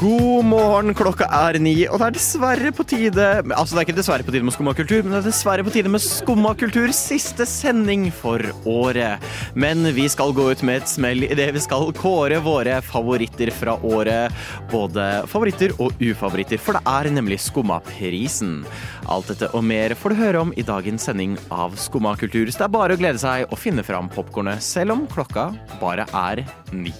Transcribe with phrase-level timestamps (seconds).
[0.00, 3.96] God morgen, klokka er ni, og det er dessverre på tide Altså, det er ikke
[3.98, 6.88] dessverre på tide med Skumma kultur, men det er dessverre på tide med Skumma kultur
[6.96, 9.20] siste sending for året.
[9.52, 13.76] Men vi skal gå ut med et smell idet vi skal kåre våre favoritter fra
[13.84, 14.32] året.
[14.72, 18.62] Både favoritter og ufavoritter, for det er nemlig Skummaprisen.
[19.04, 22.64] Alt dette og mer får du høre om i dagens sending av Skumma kultur, så
[22.64, 25.50] det er bare å glede seg og finne fram popkornet, selv om klokka
[25.84, 26.96] bare er ni.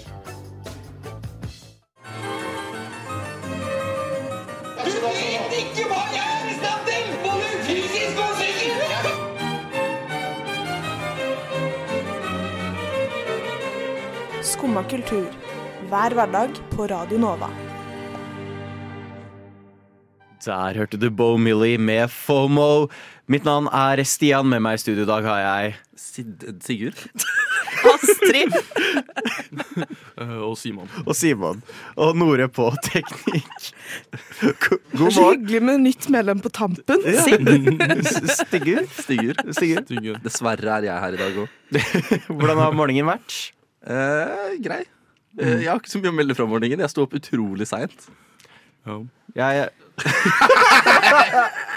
[14.70, 15.24] Skumma kultur.
[15.90, 17.48] Hver hverdag på Radio Nova.
[20.44, 22.86] Der hørte du Bo Millie med FOMO.
[23.26, 24.46] Mitt navn er Stian.
[24.46, 27.02] Med meg i studio i dag har jeg Sid Sigurd
[27.96, 28.54] Astrid!
[30.20, 30.86] Eh, og Simon.
[31.02, 31.66] og Simon.
[31.98, 33.70] Og Nore på teknikk.
[34.70, 35.14] God morgen.
[35.18, 37.02] Så hyggelig med nytt medlem på tampen.
[37.10, 37.26] Ja.
[38.38, 38.92] Stigurd.
[39.02, 40.22] Sigurd.
[40.22, 41.56] Dessverre er jeg her i dag òg.
[42.36, 43.48] Hvordan har morgenen vært?
[43.86, 44.82] Eh, grei.
[45.38, 46.82] Eh, jeg har ikke så mye å melde fra morgenen.
[46.84, 48.08] Jeg sto opp utrolig seint.
[49.36, 49.68] Jeg,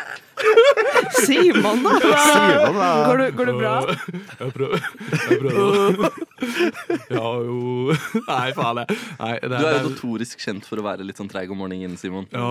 [1.23, 1.93] Simon, da.
[1.99, 2.89] Simon, da.
[3.07, 3.73] Går, det- går det bra?
[4.39, 4.79] Jeg prøver.
[5.29, 6.21] Jeg prøver.
[7.13, 7.93] Ja jo
[8.27, 8.81] Nei, faen.
[8.83, 8.97] Jeg.
[9.19, 11.95] Nei, det, Du er jo notorisk kjent for å være litt sånn treig om morgenen,
[11.99, 12.25] Simon.
[12.33, 12.47] ja,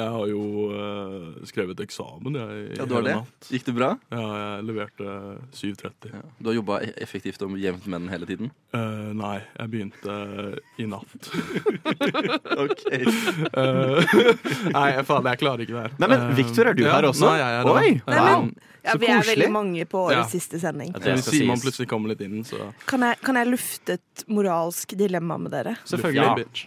[0.00, 0.42] jeg har jo
[0.74, 3.16] uh, skrevet eksamen jeg, i Ja, du har hele det?
[3.20, 3.50] natt.
[3.54, 3.90] Gikk det bra?
[4.10, 5.16] Ja, jeg leverte
[5.54, 6.10] 7.30.
[6.16, 6.22] Ja.
[6.40, 8.50] Du har jobba effektivt og jevnt med den hele tiden?
[8.74, 10.18] Uh, nei, jeg begynte
[10.82, 11.30] i natt.
[12.60, 12.86] Ok
[13.50, 13.98] Uh,
[14.76, 15.94] nei, faen, jeg klarer ikke det her.
[16.00, 17.26] Nei, men Victor, er du ja, her også?
[17.26, 17.74] Nei, jeg er det.
[17.74, 18.50] Oi, er wow.
[18.80, 20.38] Ja, vi er veldig mange på årets Ja.
[20.38, 20.92] siste sending.
[20.94, 24.94] Ja, det Simon plutselig kommer litt inn, så Kan jeg, kan jeg lufte et moralsk
[24.96, 25.76] dilemma med dere?
[25.84, 26.22] Selvfølgelig.
[26.24, 26.66] Ja, bitch.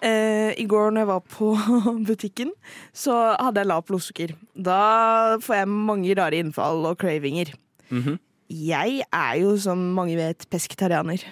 [0.00, 1.48] Eh, I går når jeg var på
[2.08, 2.52] butikken,
[2.94, 4.36] så hadde jeg lavt blodsukker.
[4.56, 7.52] Da får jeg mange rare innfall og cravinger.
[7.90, 8.18] Mhm.
[8.50, 11.22] Jeg er jo, som mange vet, pesketarianer.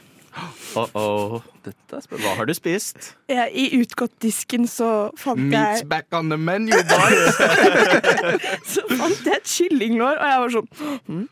[0.77, 1.41] Oh, oh.
[1.65, 2.25] Dette er spennende.
[2.27, 3.13] Hva har du spist?
[3.33, 7.39] Ja, I utgåttdisken så fant Meat's jeg back on the menu, boys!
[8.73, 11.29] Så fant jeg et kyllinglår, og jeg var sånn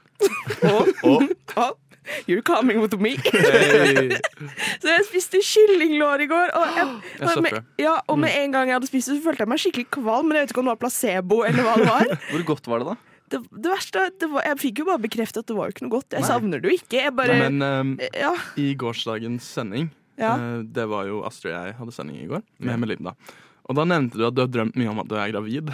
[0.67, 1.73] oh, oh,
[2.27, 3.17] You're coming with me.
[3.17, 4.11] Hey.
[4.83, 6.53] Så jeg spiste kyllinglår i går.
[6.55, 6.87] Og, jeg,
[7.21, 9.53] Jeg og, med, ja, og med en gang jeg hadde spist det, så følte jeg
[9.53, 10.29] meg skikkelig kvalm.
[10.29, 12.15] Men jeg vet ikke om det var placebo eller hva det var.
[12.31, 13.16] Hvor godt var det, da?
[13.29, 15.87] Det, det verste, det var, Jeg fikk jo bare bekreftet at det var jo ikke
[15.89, 16.15] noe godt.
[16.15, 17.09] Jeg savner det jo ikke.
[17.17, 18.35] Bare Men um, Ja.
[18.57, 20.35] i gårsdagens sending Ja.
[20.39, 23.17] uh, Det var jo Astrid og jeg hadde sending i går, med Melinda.
[23.67, 25.71] Og da nevnte du at du har drømt mye om at du er gravid.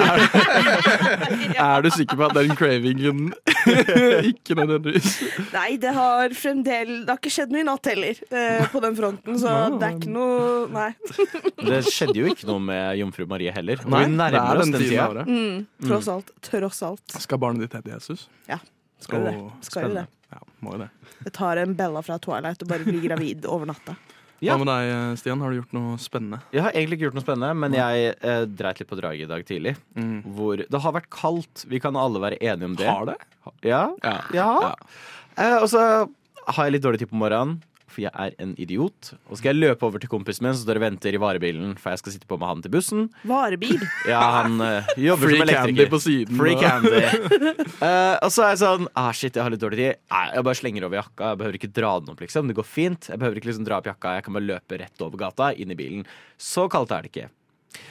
[0.00, 0.22] er,
[1.66, 3.26] er du sikker på at den cravingen
[4.30, 5.10] ikke nødvendigvis
[5.52, 8.96] Nei, det har fremdeles Det har ikke skjedd noe i natt heller, eh, på den
[8.98, 9.38] fronten.
[9.42, 10.88] Så det er ikke noe Nei.
[11.68, 13.84] Det skjedde jo ikke noe med jomfru Marie heller.
[13.84, 15.26] Nei, vi det nærmer er oss den tida.
[15.26, 16.32] Mm, tross alt.
[16.46, 17.16] Tross alt.
[17.26, 18.26] Skal barnet ditt hete Jesus?
[19.02, 19.66] Skal jo det.
[19.66, 20.06] Skal jo det.
[20.32, 20.90] Ja, må jo det.
[21.26, 23.96] Jeg tar en Bella fra Twilight og bare blir gravid over natta.
[24.44, 24.52] Ja.
[24.56, 25.40] Hva med deg, Stian?
[25.40, 26.42] Har du gjort noe spennende?
[26.52, 29.30] Jeg har egentlig ikke gjort noe spennende, men jeg eh, dreit litt på draget i
[29.30, 29.72] dag tidlig.
[30.36, 31.64] Hvor det har vært kaldt.
[31.70, 32.88] Vi kan alle være enige om det.
[32.90, 33.16] Har det?
[33.64, 33.86] Ja.
[34.04, 34.16] Ja.
[34.36, 34.50] ja.
[34.66, 34.74] Ja.
[35.40, 35.80] Eh, og så
[36.46, 37.58] har jeg litt dårlig tid på morgenen,
[37.90, 39.12] for jeg er en idiot.
[39.26, 41.94] Og så skal jeg løpe over til kompisen min så dere venter i varebilen, for
[41.94, 43.06] jeg skal sitte på med han til bussen.
[43.28, 43.82] Varebil.
[44.06, 46.36] Ja, han uh, jobber Free som candy på siden.
[46.38, 47.00] Free candy.
[47.80, 50.02] uh, og så er jeg sånn ah, Shit, jeg har litt dårlig tid.
[50.12, 51.32] Nei, jeg bare slenger over jakka.
[51.32, 52.50] Jeg behøver ikke dra den opp, liksom.
[52.50, 53.10] Det går fint.
[53.10, 54.18] Jeg behøver ikke liksom dra opp jakka.
[54.18, 56.06] Jeg kan bare løpe rett over gata, inn i bilen.
[56.38, 57.28] Så kaldt er det ikke.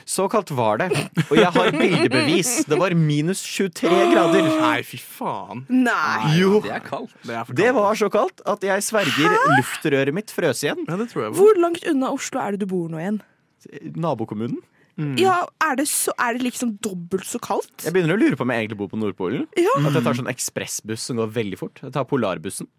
[0.05, 0.89] Så kaldt var det.
[1.27, 2.51] Og jeg har bildebevis.
[2.69, 4.47] Det var minus 23 grader.
[4.61, 5.65] Nei, fy faen.
[5.69, 6.35] Nei!
[6.39, 6.59] Jo.
[6.65, 7.15] Det er kaldt.
[7.25, 7.57] Det er kaldt.
[7.59, 10.85] Det var så kaldt at jeg sverger luftrøret mitt frøs igjen.
[10.87, 11.41] Ja, det tror jeg på.
[11.41, 13.19] Hvor langt unna Oslo er det du bor nå igjen?
[13.97, 14.61] Nabokommunen.
[15.19, 17.83] Ja, er det, så, er det liksom dobbelt så kaldt?
[17.83, 19.43] Jeg begynner å lure på om jeg egentlig bor på Nordpolen.
[19.59, 19.73] Ja.
[19.81, 21.81] At jeg tar sånn ekspressbuss som går veldig fort.
[21.83, 22.69] Jeg tar Polarbussen.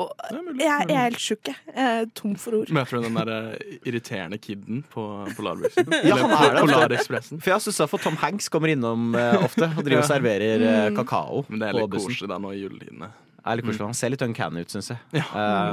[0.00, 1.56] Og, jeg, jeg er helt sjuk, jeg.
[1.74, 2.70] Jeg er tom for ord.
[2.72, 5.04] Møter du den der eh, irriterende kiden på
[5.36, 5.90] Polarbussen?
[6.08, 6.62] Ja, han er det.
[6.64, 7.42] Polarekspressen.
[7.44, 10.90] For jeg stussa for Tom Hanks kommer innom uh, ofte og driver og serverer uh,
[10.96, 13.10] kakao Men det er litt koselig da nå i juletidene.
[13.40, 13.80] Koselig.
[13.86, 15.00] Han ser litt uncanny ut, syns jeg.
[15.20, 15.26] Ja,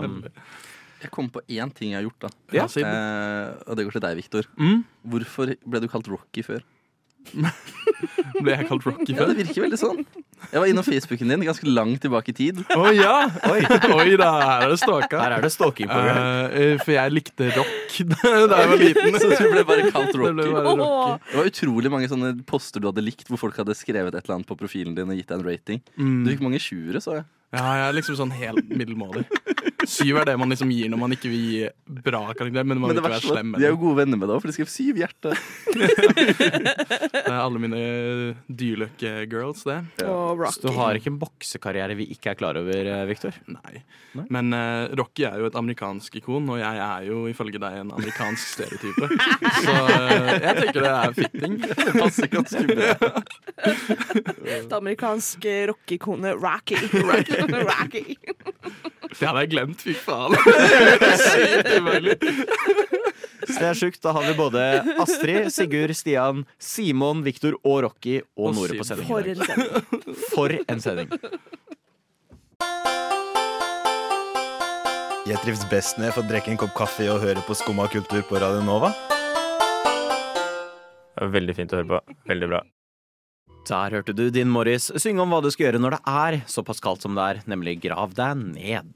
[0.07, 0.21] Um,
[0.97, 2.29] Jeg kom på én ting jeg har gjort, da.
[2.57, 2.77] Ja, uh.
[2.81, 4.47] Eh, og det går til deg, Viktor.
[4.57, 4.79] Mm.
[5.13, 6.63] Hvorfor ble du kalt Rocky før?
[8.43, 9.23] Ble jeg kalt Rocky før?
[9.23, 10.01] Ja, det virker veldig sånn.
[10.51, 12.59] Jeg var innom Facebooken din ganske langt tilbake i tid.
[12.75, 13.13] Å ja!
[13.49, 13.61] Oi.
[13.97, 15.21] Oi da, her er det stalka.
[15.21, 16.19] Her er det stalking på gang.
[16.53, 19.17] Uh, for jeg likte rock da jeg var liten.
[19.17, 21.31] Så du ble bare kalt Det bare rocky.
[21.31, 24.39] Det var utrolig mange sånne poster du hadde likt, hvor folk hadde skrevet et eller
[24.39, 25.83] annet på profilen din og gitt deg en rating.
[25.97, 27.27] Du fikk mange sjuere, så jeg.
[27.55, 29.23] Ja, jeg er liksom sånn helt middelmådig.
[29.87, 31.61] Syv er det man liksom gir når man ikke vil gi
[32.03, 33.51] bra karakter, men man Men vil ikke være slem.
[33.53, 35.33] Med de er jo gode venner med deg òg, for de skrev syv hjerte.
[35.71, 37.79] Det er alle mine
[38.47, 39.77] Dyrløkke-girls, det.
[40.07, 43.37] Og Så du har ikke en boksekarriere vi ikke er klar over, eh, Victor?
[43.47, 43.83] Nei.
[44.17, 44.25] Nei?
[44.33, 47.93] Men uh, Rocky er jo et amerikansk ikon, og jeg er jo ifølge deg en
[47.95, 49.09] amerikansk stereotype.
[49.63, 51.57] Så uh, jeg tenker det er fitting.
[51.63, 53.13] Det passer ganske bra.
[54.67, 56.77] Det amerikanske rockeikonet Rocky.
[57.71, 58.17] Rocky.
[59.07, 60.35] Det hadde jeg glemt, fy faen.
[61.23, 62.25] Sykt.
[63.47, 63.99] Så det er sjukt.
[64.03, 64.63] Da har vi både
[64.99, 69.07] Astrid, Sigurd, Stian, Simon, Victor og Rocky og Og Nore på sending.
[69.07, 70.25] For en sending.
[70.33, 71.13] For en sending.
[75.27, 78.23] Jeg trives best når jeg får drikke en kopp kaffe og høre på Skumma kultur
[78.29, 78.93] på Radio Nova.
[81.17, 82.17] Veldig fint å høre på.
[82.29, 82.61] Veldig bra.
[83.67, 86.79] Der hørte du din Morris synge om hva du skal gjøre når det er såpass
[86.83, 88.93] kaldt som det er, nemlig grav deg ned.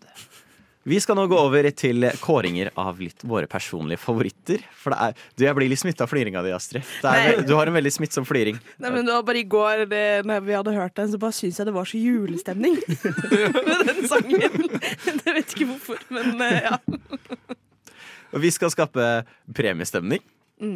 [0.87, 4.63] Vi skal nå gå over til kåringer av litt våre personlige favoritter.
[4.73, 6.87] For det er, du, Jeg blir litt smitta av fliringa di, Astrid.
[7.05, 8.57] Er, du har en veldig smittsom fliring.
[8.81, 11.37] Nei, men det var bare i går det, når vi hadde hørt den, så bare
[11.37, 12.79] syntes jeg det var så julestemning
[13.67, 14.41] med den sangen.
[15.11, 16.79] Jeg vet ikke hvorfor, men eh, ja.
[18.31, 19.09] Og vi skal skape
[19.53, 20.23] premiestemning.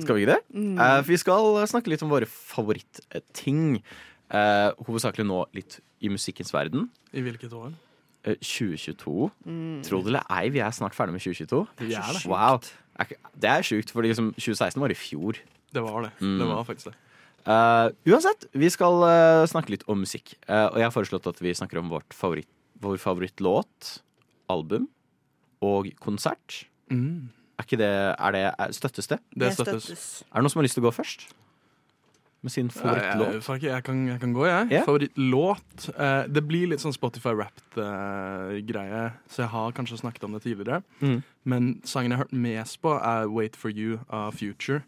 [0.02, 0.42] Skal vi ikke det?
[0.56, 3.82] Eh, for vi skal snakke litt om våre favorittting.
[4.34, 6.90] Eh, hovedsakelig nå litt i musikkens verden.
[7.14, 7.74] I hvilket år?
[8.26, 9.30] Eh, 2022.
[9.86, 11.62] Tro det eller ei, vi er snart ferdig med 2022.
[11.78, 12.26] Det er det.
[12.32, 12.60] Wow.
[13.38, 15.38] Det er sjukt, for liksom 2016 var i fjor.
[15.76, 16.12] Det var det.
[16.22, 16.40] Mm.
[16.40, 16.98] Det var faktisk det.
[18.10, 19.04] Uansett, vi skal
[19.52, 20.34] snakke litt om musikk.
[20.48, 22.50] Eh, og jeg har foreslått at vi snakker om vårt favoritt,
[22.82, 24.00] vår favorittlåt,
[24.50, 24.88] album
[25.62, 26.66] og konsert.
[26.90, 27.30] Mm.
[27.56, 27.88] Er ikke det,
[28.20, 29.18] er det er, Støttes det?
[29.32, 30.24] Det støttes.
[30.28, 31.20] Er det noen som har lyst til å gå først?
[32.46, 33.34] Med sin favorittlåt?
[33.34, 34.68] jeg, jeg, jeg, kan, jeg kan gå, jeg.
[34.70, 34.84] Yeah.
[34.86, 35.88] Favorittlåt.
[35.96, 40.80] Eh, det blir litt sånn Spotify-rapped-greie, så jeg har kanskje snakket om det tidligere.
[41.00, 41.20] Mm.
[41.48, 44.80] Men sangen jeg har hørt mest på, er Wait For You av Future.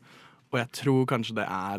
[0.51, 1.77] Og jeg tror kanskje det er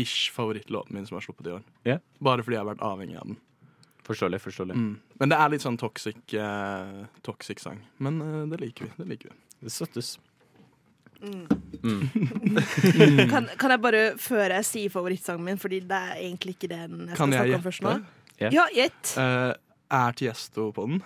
[0.00, 1.62] ish favorittlåten min som har sluppet i år.
[1.86, 2.00] Yeah.
[2.24, 3.38] Bare fordi jeg har vært avhengig av den.
[4.06, 4.40] Forståelig.
[4.42, 4.98] forståelig Mm.
[5.20, 7.78] Men det er litt sånn toxic, eh, toxic sang.
[7.98, 8.92] Men eh, det liker vi.
[8.96, 9.36] Det liker vi.
[9.60, 10.18] Det støttes.
[13.30, 16.94] Kan, kan jeg bare, før jeg sier favorittsangen min, fordi det er egentlig ikke den
[17.10, 17.90] jeg skal Kan jeg snakke om først nå.
[17.90, 18.00] Yeah.
[18.40, 18.48] Ja.
[18.56, 19.12] Ja, gjett.
[19.20, 19.52] Uh,
[20.00, 21.02] er Tiesto på den?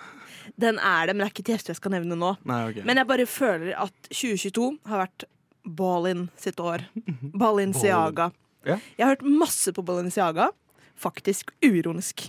[0.60, 2.30] Den er det, men det er ikke Tiesto jeg skal nevne nå.
[2.46, 2.84] Nei, okay.
[2.86, 5.26] Men jeg bare føler at 2022 har vært
[5.64, 6.86] Ballin sitt år.
[7.34, 8.30] Balinciaga.
[8.30, 8.40] Ballin.
[8.64, 8.80] Yeah.
[8.98, 10.50] Jeg har hørt masse på Balinciaga.
[10.94, 12.28] Faktisk uironisk.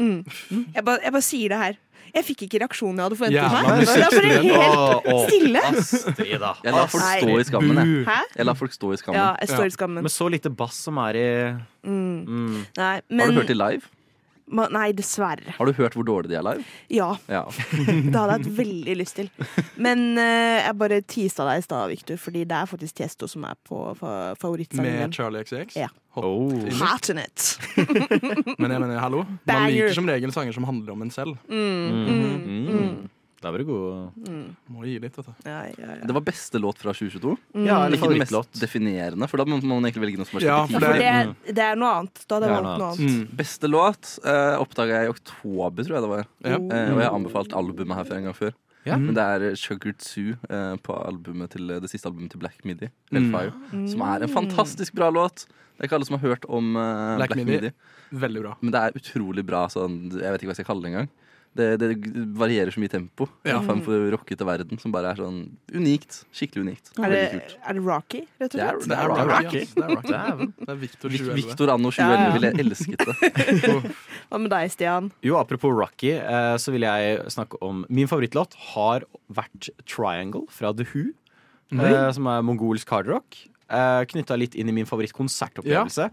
[0.00, 0.24] Mm.
[0.76, 1.74] Jeg, bare, jeg bare sier det her.
[2.14, 3.68] Jeg fikk ikke reaksjonen jeg hadde forventet ja, meg.
[3.80, 5.62] Det var bare helt stille.
[5.70, 6.52] Astrid, da.
[6.64, 8.02] Jeg lar folk stå i skammen, jeg.
[8.08, 8.18] Hæ?
[8.36, 9.20] Jeg lar folk stå i skammen.
[9.20, 10.04] Ja, jeg står i skammen.
[10.06, 11.28] Men så lite bass som er i
[11.86, 12.60] mm.
[12.78, 13.94] Nei, Har du hørt det live?
[14.50, 15.54] Nei, dessverre.
[15.56, 16.64] Har du hørt hvor dårlig de er live?
[16.90, 17.10] Ja.
[17.30, 17.44] Ja.
[17.86, 19.28] Det hadde jeg hatt veldig lyst til.
[19.78, 23.44] Men uh, jeg bare tisa deg i stad, Victor, fordi det er faktisk Tiesto som
[23.46, 25.14] er på fa favorittsangen Med.
[25.14, 25.76] Charlie XX?
[25.78, 25.88] Ja.
[26.16, 26.50] Hot Oh.
[26.50, 26.74] in it.
[26.80, 27.44] Hot in it.
[28.58, 29.22] Men jeg mener, hallo.
[29.46, 31.36] Man liker som regel sanger som handler om en selv.
[31.46, 33.08] Mm.
[33.40, 34.16] Da var du god.
[34.68, 35.32] Må gi litt, vet du.
[35.48, 36.04] Ja, ja, ja.
[36.04, 37.36] Det var beste låt fra 2022.
[37.64, 38.60] Ja, eller Ikke den mest favorittlåt.
[38.60, 40.76] definerende, for da må man egentlig velge noe som har Ja, for.
[40.84, 42.20] For det- det, det er noe annet.
[42.28, 43.16] Da hadde Det jeg er valgt noe noe annet.
[43.30, 43.36] Mm.
[43.40, 46.26] Beste låt uh, oppdaga jeg i oktober, tror jeg det var.
[46.44, 46.56] Ja.
[46.60, 48.52] Eh, og jeg har anbefalt albumet her for en gang før.
[48.84, 48.96] Ja.
[48.96, 52.88] Men det er Sugar Two eh, på albumet til, det siste albumet til Black Midi,
[53.12, 53.32] Mm.
[53.32, 55.46] Hellfire, som er en fantastisk bra låt.
[55.76, 57.60] Det er ikke alle som har hørt om eh, Black Black, Midi.
[57.60, 57.72] Midi.
[58.12, 58.54] Veldig bra.
[58.60, 59.66] Men det er utrolig bra.
[59.72, 61.08] Sånn, jeg vet ikke hva jeg skal kalle det engang.
[61.50, 61.86] Det, det
[62.38, 63.26] varierer så mye tempo.
[63.42, 63.56] Ja.
[63.58, 65.40] En form for rockete verden som bare er sånn
[65.74, 66.20] unikt.
[66.30, 66.92] Skikkelig unikt.
[67.02, 67.22] Er det,
[67.58, 68.92] er det Rocky, rett og Det er- slett?
[68.92, 69.64] Det er Rocky.
[69.74, 70.46] Det er Rocky.
[70.60, 71.34] Det er Victor 2011.
[71.40, 72.32] Victor anno 2011 Ja, ja.
[72.38, 73.82] ville elsket det.
[74.30, 75.10] Hva med deg, Stian?
[75.26, 79.02] Jo, apropos Rocky, eh, så vil jeg snakke om Min favorittlåt har
[79.34, 81.08] vært Triangle fra The Who.
[81.74, 82.12] mm.
[82.14, 83.42] som er mongolsk hardrock.
[83.70, 86.08] Uh, Knytta litt inn i min favorittkonsertopplevelse.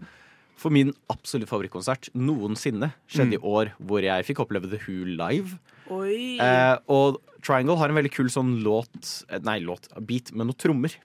[0.58, 5.58] For min absolutt favorittkonsert noensinne skjedde i år, hvor jeg fikk oppleve The Who live.
[5.88, 10.58] Eh, og Triangle har en veldig kul sånn låt eh, Nei, låt, beat med noen
[10.58, 10.98] trommer.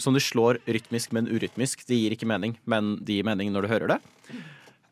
[0.00, 1.82] Som du slår rytmisk, men urytmisk.
[1.88, 3.98] Det gir ikke mening, men det gir mening når du hører det.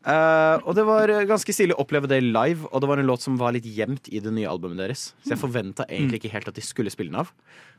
[0.07, 3.25] Eh, og det var ganske stilig å oppleve det live, og det var en låt
[3.25, 5.09] som var litt gjemt i det nye albumet deres.
[5.25, 7.33] Så jeg forventa egentlig ikke helt at de skulle spille den av.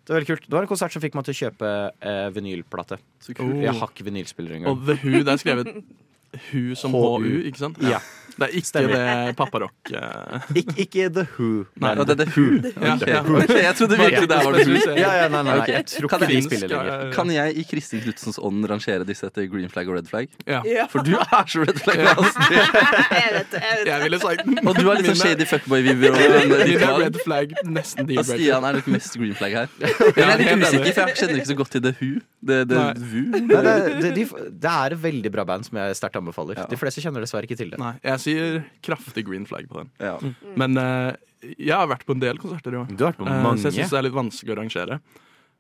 [0.04, 0.48] Det var veldig kult.
[0.48, 3.00] Det var en konsert som fikk meg til å kjøpe eh, vinylplate.
[3.24, 3.58] Så kult.
[3.64, 4.74] Jeg har ikke vinylspiller engang.
[4.74, 5.72] Og The Who, det er skrevet
[6.52, 7.42] Hu som HU.
[7.42, 7.78] Ikke sant?
[7.82, 7.98] Ja.
[8.38, 8.92] Det er ikke Stemmer.
[9.28, 10.44] det papparock eh.
[10.60, 11.48] Ik ikke The Who,
[11.82, 12.44] Nei, nei det er The Who.
[12.78, 13.22] Ja, ja.
[13.24, 14.94] Okay, Jeg trodde virkelig det var The Who.
[14.98, 15.66] Ja, ja, nei, nei, nei.
[15.72, 17.12] Jeg tror Kan ikke de jeg- spiller lenger.
[17.16, 20.28] Kan jeg i Kristin Knutsens ånd rangere disse etter green flag og red flag?
[20.46, 20.62] Ja.
[20.92, 21.98] For du er så red flag.
[22.14, 22.46] Altså.
[22.48, 23.62] Jeg vet det.
[23.62, 26.14] Jeg Jeg ville sagt Og du har litt sånn shady fuckboy-vibber.
[26.18, 27.02] Mine ritual.
[27.02, 28.38] red flag, nesten Og deal-breaker.
[28.38, 29.68] Stian er litt mest green flag her.
[29.80, 32.10] Men jeg er litt usikker, for jeg kjenner ikke så godt til The Who.
[32.48, 33.22] Det, det, Who.
[33.34, 34.24] Nei, det, det, de,
[34.62, 36.62] det er et veldig bra band som jeg sterkt anbefaler.
[36.70, 37.80] De fleste kjenner dessverre ikke til det.
[37.82, 39.90] Nei, jeg sier kraftig green flag på den.
[39.98, 40.18] Ja.
[40.56, 41.16] Men eh,
[41.56, 42.86] jeg har vært på en del konserter i år.
[42.94, 43.58] Du har vært på Eh, mange.
[43.62, 45.00] så jeg syns det er litt vanskelig å rangere.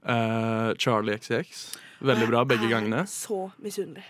[0.08, 1.66] Eh, Charlie XCX.
[2.00, 3.02] Veldig bra begge gangene.
[3.10, 4.04] Så misunnelig.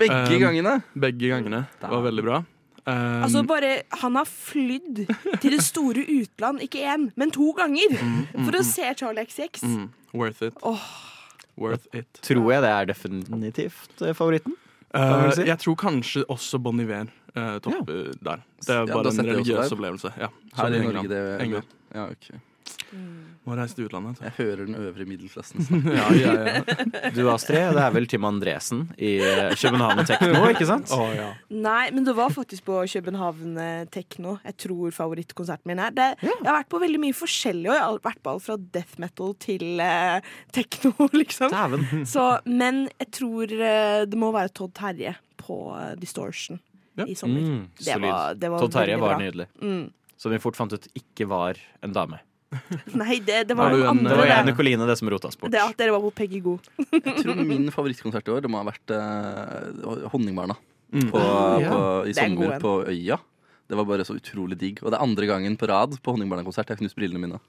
[0.00, 0.82] Begge Um, gangene.
[0.98, 2.38] Begge gangene var veldig bra.
[2.86, 5.04] Um, Altså bare, Han har flydd
[5.40, 7.94] til det store utland, ikke én, men to ganger,
[8.44, 9.62] for å se Charlie XX.
[9.62, 10.54] mm, worth it.
[11.56, 12.08] Worth it.
[12.26, 14.56] Tror jeg det er definitivt eh, favoritten.
[14.94, 15.46] Eh, man vel si?
[15.46, 17.06] jeg tror kanskje også Bon Iver
[17.36, 17.58] uh, ja.
[17.60, 18.42] der.
[18.60, 20.12] Det er Ja, bare en jeg også religiøs opplevelse.
[20.18, 20.94] Ja, Her i England.
[20.94, 21.78] Norge, det England.
[21.94, 22.34] Ja, ok.
[23.44, 24.20] Må reise til utlandet.
[24.22, 25.66] Jeg hører den øvre middelklassen.
[25.98, 27.10] ja, ja, ja.
[27.12, 30.92] Du Astrid, det er vel Tim Andresen i eh, København Tekno, ikke sant?
[30.94, 31.26] Oh, ja.
[31.52, 34.38] Nei, men det var faktisk på København eh, Tekno.
[34.46, 35.92] Jeg tror favorittkonserten min er.
[35.92, 38.58] Det, Jeg har vært på veldig mye forskjellig, og jeg har vært på alt fra
[38.78, 41.52] death metal til eh, tekno, liksom.
[42.08, 46.62] Så, men jeg tror eh, det må være Todd Terje på eh, Distortion
[46.96, 47.04] Ja.
[47.10, 47.40] i sommer.
[47.40, 49.46] Mm, Det var- det var Todd Terje var nydelig.
[49.62, 49.90] Mm.
[50.16, 52.20] Som vi fort fant ut ikke var en dame.
[52.94, 54.10] Nei, det, det var noen andre.
[54.12, 55.50] Det var jeg Nicoline, det som rota oss bort.
[55.50, 56.68] Det at dere var på Peggy God.
[56.94, 60.54] Jeg tror min favorittkonsert i år Det må ha vært eh, Honningbarna
[60.94, 61.08] Mm.
[61.10, 61.18] på,
[61.60, 61.70] Ja.
[61.72, 63.16] på, i er sommer på Øya.
[63.66, 64.78] Det var bare så utrolig digg.
[64.84, 67.40] Og det er andre gangen på rad på Honningbarna-konsert jeg har knust brillene mine.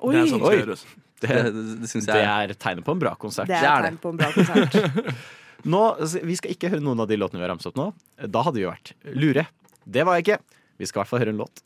[0.00, 0.12] Oi!
[0.14, 0.78] Det er sånn det.
[1.20, 3.46] Det, Det, det, jeg, det er tegnet på en bra konsert.
[3.50, 5.14] Det det er tegnet tegn på en bra konsert.
[5.64, 7.88] Nå, altså, vi skal ikke høre noen av de låtene vi har ramset opp nå.
[8.28, 9.46] Da hadde vi jo vært lure.
[9.86, 10.38] Det var jeg ikke.
[10.76, 11.64] Vi skal i hvert fall høre en låt.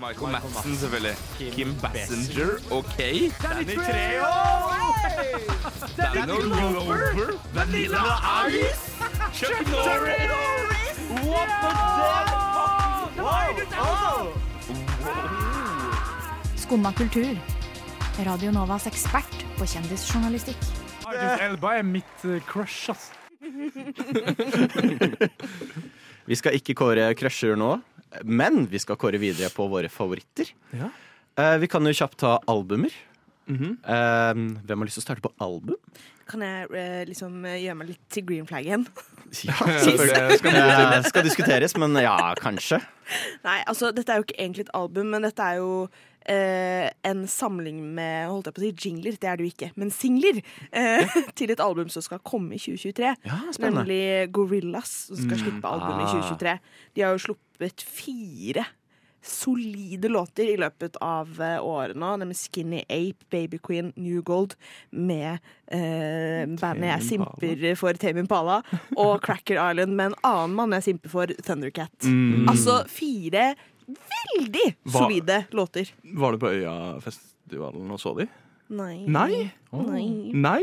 [0.00, 1.16] Michael Madsen, selvfølgelig.
[1.52, 2.96] Kim Bassinger, OK.
[3.42, 4.30] Danny Treo!
[5.98, 7.34] Danny Glover!
[7.52, 8.04] Vanilla
[8.48, 8.90] Ice!
[9.34, 10.96] Chuck Norris!
[11.26, 12.30] What the fuck
[16.56, 17.36] Skumma kultur.
[18.24, 20.79] Radio Novas ekspert på kjendisjournalistikk.
[21.14, 23.10] Idris Elba er mitt eh, crush, ass.
[26.30, 27.70] Vi skal ikke kåre crusher nå,
[28.28, 30.50] men vi skal kåre videre på våre favoritter.
[30.76, 30.90] Ja.
[31.40, 32.92] Eh, vi kan jo kjapt ta albumer.
[33.50, 33.78] Mhm.
[33.82, 35.78] Eh, hvem har lyst til å starte på album?
[36.30, 38.86] Kan jeg eh, liksom eh, gjøre meg litt til green flag igjen?
[39.46, 40.56] Ja, Det skal.
[40.58, 42.80] Eh, skal diskuteres, men ja, kanskje.
[43.46, 45.88] Nei, altså dette er jo ikke egentlig et album, men dette er jo
[46.30, 49.14] Uh, en samling med holdt jeg på å si, jingler.
[49.18, 50.36] Det er det jo ikke, men singler.
[50.70, 53.14] Eh, til et album som skal komme i 2023.
[53.24, 53.38] Ja.
[53.64, 55.42] Nemlig Gorillas, som skal Mm.
[55.46, 56.12] slippe album i Ah.
[56.12, 56.52] 2023.
[56.94, 58.66] De har jo sluppet fire
[59.22, 62.10] solide låter i løpet av årene, nå.
[62.22, 64.54] Nemlig Skinny Ape, Baby Queen, New Gold,
[64.90, 65.38] med
[65.70, 68.60] eh, bandet jeg simper for Tame Impala,
[68.96, 71.92] og Cracker Island med en annen mann jeg simper for, Thundercat.
[72.04, 72.48] Mm.
[72.50, 73.50] Altså fire
[73.90, 75.90] veldig Hva- solide låter.
[76.02, 78.28] Var du på Øyafestivalen og så de?
[78.70, 79.00] Nei.
[79.10, 79.50] Nei?
[79.74, 80.04] Nei.
[80.32, 80.62] Nei?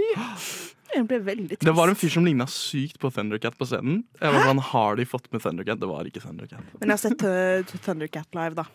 [0.93, 1.65] Jeg ble veldig trist.
[1.67, 4.03] Det var en fyr som ligna sykt på Thundercat på scenen.
[4.21, 5.81] Jeg var sånn, Har de fått med Thundercat?
[5.81, 6.73] Det var ikke Thundercat.
[6.79, 8.65] Men jeg har sett uh, Thundercat live, da.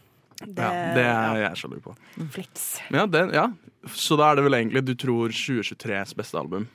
[0.42, 1.94] Det, ja, det er jeg sjalu på.
[2.34, 2.68] Flex.
[2.90, 3.46] Ja, det, ja.
[3.94, 6.68] Så da er det vel egentlig du tror 2023s beste album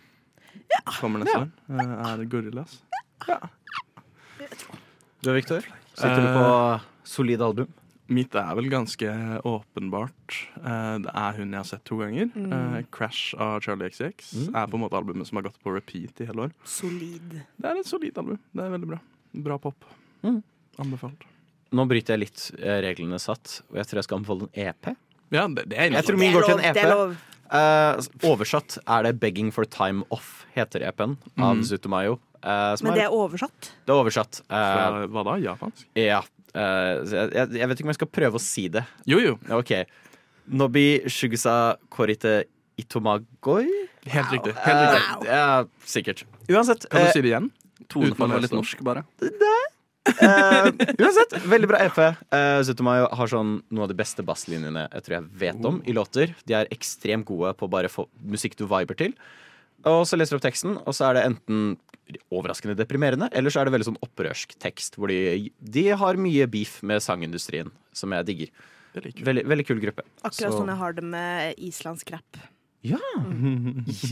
[0.99, 1.49] kommer neste år?
[1.69, 2.77] Eh, Er det Gorillas?
[5.23, 5.65] Du Victor?
[5.93, 6.47] Sitter du på
[7.07, 7.71] solid album?
[8.09, 9.07] Mitt er vel ganske
[9.43, 10.35] åpenbart.
[10.63, 12.29] Eh, Det er hun jeg har sett to ganger.
[12.35, 12.53] Mm.
[12.53, 14.55] Eh, 'Crash' av Charlie XX Mm.
[14.55, 16.51] er på en måte albumet som har gått på repeat i hele år.
[16.63, 17.29] Solid.
[17.59, 18.39] Det er et solid album.
[18.55, 18.99] Det er veldig bra.
[19.35, 19.75] Bra pop.
[20.23, 20.41] Mm.
[20.79, 21.21] Anbefalt.
[21.73, 24.95] Nå bryter jeg litt eh, reglene satt, og jeg tror jeg skal anbefale en EP.
[25.31, 26.85] Ja, det, det er Jeg tror min går til en Det EP.
[26.85, 27.17] er lov.
[27.49, 27.95] Eh,
[28.29, 31.63] oversatt er det 'Begging for Time Off', heter EP-en, av Mm.
[31.63, 32.19] Zutomayo.
[32.43, 33.71] Uh, Men det er oversatt.
[33.85, 34.41] det er oversatt.
[34.49, 35.31] Uh, Fra, hva da?
[35.41, 35.85] Japansk?
[35.95, 36.21] ja.
[36.53, 38.83] Eh, jeg, jeg, vet ikke om jeg skal prøve å si det.
[39.09, 39.37] Jo, jo.
[39.57, 39.73] Ok.
[40.47, 42.45] Nobi Shugisa Korite
[42.79, 43.67] Itomagoi?
[44.07, 44.53] Helt riktig.
[44.63, 45.27] Helt riktig.
[45.27, 46.23] Eh, ja, sikkert.
[46.47, 46.85] Uansett.
[46.91, 47.49] Kan du eh, si det igjen?
[47.91, 49.03] Tonefallet var litt å norsk, bare.
[49.23, 50.69] eh,
[51.01, 51.99] uansett, veldig bra EP.
[52.31, 55.95] Uh, Zutomayo har sånn noen av de beste basslinjene jeg tror jeg vet om i
[55.97, 56.35] låter.
[56.47, 59.17] De er ekstremt gode på å bare få musikk du viber til.
[59.85, 61.77] Og så leser du opp teksten, og så er det enten
[62.33, 66.47] overraskende deprimerende, eller så er det veldig sånn opprørsk tekst, hvor de, de har mye
[66.49, 68.49] beef med sangindustrien, som jeg digger.
[68.97, 70.01] Veldig, veldig kul gruppe.
[70.23, 72.37] Akkurat Så- sånn jeg har det med islandsk rap.
[72.87, 72.97] Ja!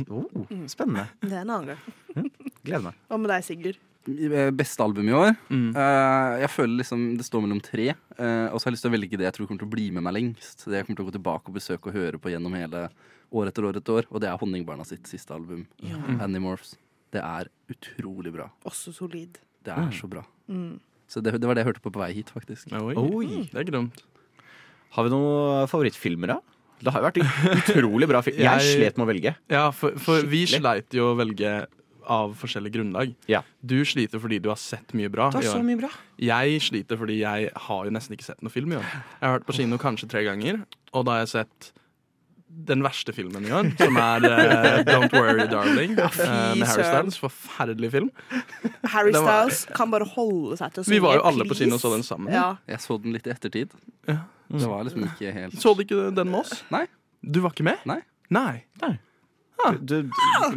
[0.10, 0.26] Oh,
[0.68, 1.08] spennende.
[1.22, 2.30] Det er en annen gang.
[2.66, 2.98] Gleder meg.
[3.10, 3.78] Hva med deg, Sigurd?
[4.06, 5.34] Eh, Beste album i år?
[5.50, 7.92] Eh, jeg føler liksom det står mellom tre.
[8.16, 9.74] Uh, og så har jeg lyst til å velge det jeg tror kommer til å
[9.76, 10.64] bli med meg lengst.
[10.64, 12.86] Det jeg kommer til å gå tilbake og besøke og høre på gjennom hele
[13.36, 14.10] år etter år etter år.
[14.12, 15.66] Og det er Honningbarna sitt siste album.
[15.84, 16.00] Ja.
[16.24, 16.78] Animorphs.
[17.16, 18.50] Det er utrolig bra.
[18.68, 19.40] Også solid.
[19.66, 20.24] Det er så bra.
[20.48, 20.78] Mm.
[21.10, 22.72] Så det, det var det jeg hørte på på vei hit, faktisk.
[22.72, 23.46] Oi.
[23.52, 23.84] Det er ikke.
[24.96, 26.40] Har vi noen favorittfilmer, da?
[26.86, 27.20] Det har jo vært
[27.72, 28.42] utrolig bra film.
[28.46, 29.34] Jeg slet med å velge.
[29.52, 31.54] Ja, for, for vi sleit jo å velge
[32.12, 33.14] av forskjellige grunnlag.
[33.66, 35.30] Du sliter fordi du har sett mye bra.
[35.34, 35.90] Du har så mye bra.
[36.22, 38.86] Jeg sliter fordi jeg har jo nesten ikke sett noe film i år.
[38.86, 40.62] Jeg har vært på kino kanskje tre ganger,
[40.94, 41.72] og da har jeg sett
[42.56, 46.86] den verste filmen i år, som er uh, Don't Worry Darling Ja, eh, med Harry.
[46.88, 47.18] Styles.
[47.20, 48.12] Forferdelig film.
[48.94, 50.94] Harry var- Styles kan bare holde seg til å synge.
[50.96, 52.32] Vi var jo alle på kino og så den sammen.
[52.32, 52.56] Ja.
[52.72, 53.76] Jeg så den litt i ettertid.
[54.08, 56.64] Det var liksom ikke helt Så du ikke den med oss?
[56.72, 56.86] Nei.
[57.26, 57.82] Du var ikke med?
[57.90, 58.00] Nei.
[58.30, 58.64] Nei.
[59.82, 59.96] Du,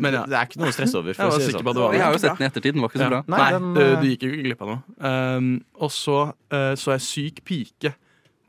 [0.03, 0.23] Men ja.
[0.29, 1.15] Det er ikke noe å stresse over.
[1.15, 1.67] Jeg var si sikker sånn.
[1.69, 2.75] på det var Jeg har jo sett den i ettertid.
[2.77, 3.09] Den var ikke så Ja.
[3.15, 3.21] bra.
[3.33, 4.83] Nei, den, du, eh, du gikk jo ikke glipp av noe.
[5.39, 5.49] Um,
[5.81, 6.19] og så
[6.53, 7.95] uh, så jeg Syk pike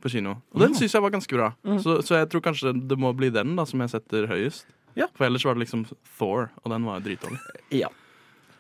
[0.01, 0.41] på kino.
[0.53, 0.79] Og den Ja.
[0.79, 1.53] syns jeg var ganske bra.
[1.63, 1.79] Mm.
[1.83, 4.65] Så, så jeg tror kanskje det må bli den da som jeg setter høyest.
[4.95, 5.07] Ja.
[5.15, 5.85] For ellers var det liksom
[6.17, 7.39] Thor, og den var dritdårlig.
[7.71, 7.87] Ja.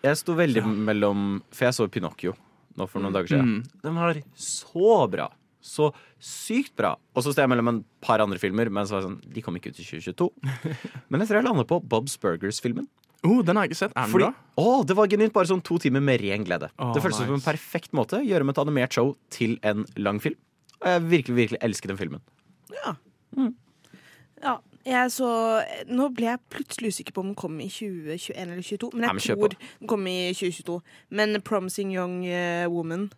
[0.03, 2.35] Jeg sto veldig mellom For jeg så Pinocchio
[2.77, 3.57] nå for noen dager siden.
[3.59, 3.81] Mm.
[3.83, 5.27] Den var så bra.
[5.59, 5.89] Så
[6.23, 6.93] sykt bra.
[7.15, 9.43] Og så står jeg mellom en par andre filmer, men så var jeg sånn, de
[9.43, 10.29] kom ikke ut i 2022.
[11.11, 12.87] Men jeg tror jeg lander på Bob's Burgers-filmen.
[13.27, 13.95] Oh, den har jeg ikke sett.
[13.99, 14.63] Er den Fordi, bra?
[14.63, 16.69] å, det var genuint bare sånn to timer med ren glede.
[16.79, 20.21] Oh, det føltes som en perfekt måte gjøre om et animert show til en lang
[20.23, 20.39] film.
[20.79, 22.23] Og jeg virkelig, virkelig elsker den filmen.
[24.39, 24.55] Ja,
[24.87, 25.29] jeg så
[25.91, 28.91] Nå ble jeg plutselig usikker på om den kom i 2021 eller 2022.
[28.93, 30.77] Men jeg Ja, men tror den kom i 2022.
[31.09, 33.09] Men 'Promising Young eh, Woman'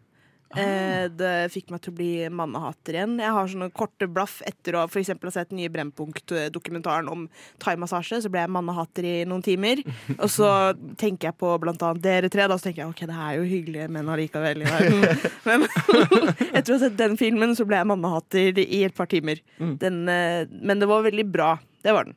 [0.60, 3.18] eh, det fikk meg til å bli mannehater igjen.
[3.22, 7.28] Jeg har sånne korte blaff etter å for ha sett nye Brennpunkt-dokumentaren om
[7.64, 8.22] thaimassasje.
[8.24, 9.84] Så ble jeg mannehater i noen timer.
[10.18, 10.50] Og så
[11.02, 12.48] tenker jeg på blant annet dere tre.
[12.52, 15.08] Da så tenker jeg ok, det er jo hyggelige menn allikevel i verden.
[15.48, 15.68] Men
[16.58, 19.42] etter å ha sett den filmen, så ble jeg mannehater i et par timer.
[19.82, 21.56] Den, eh, men det var veldig bra.
[21.84, 22.16] Det var den.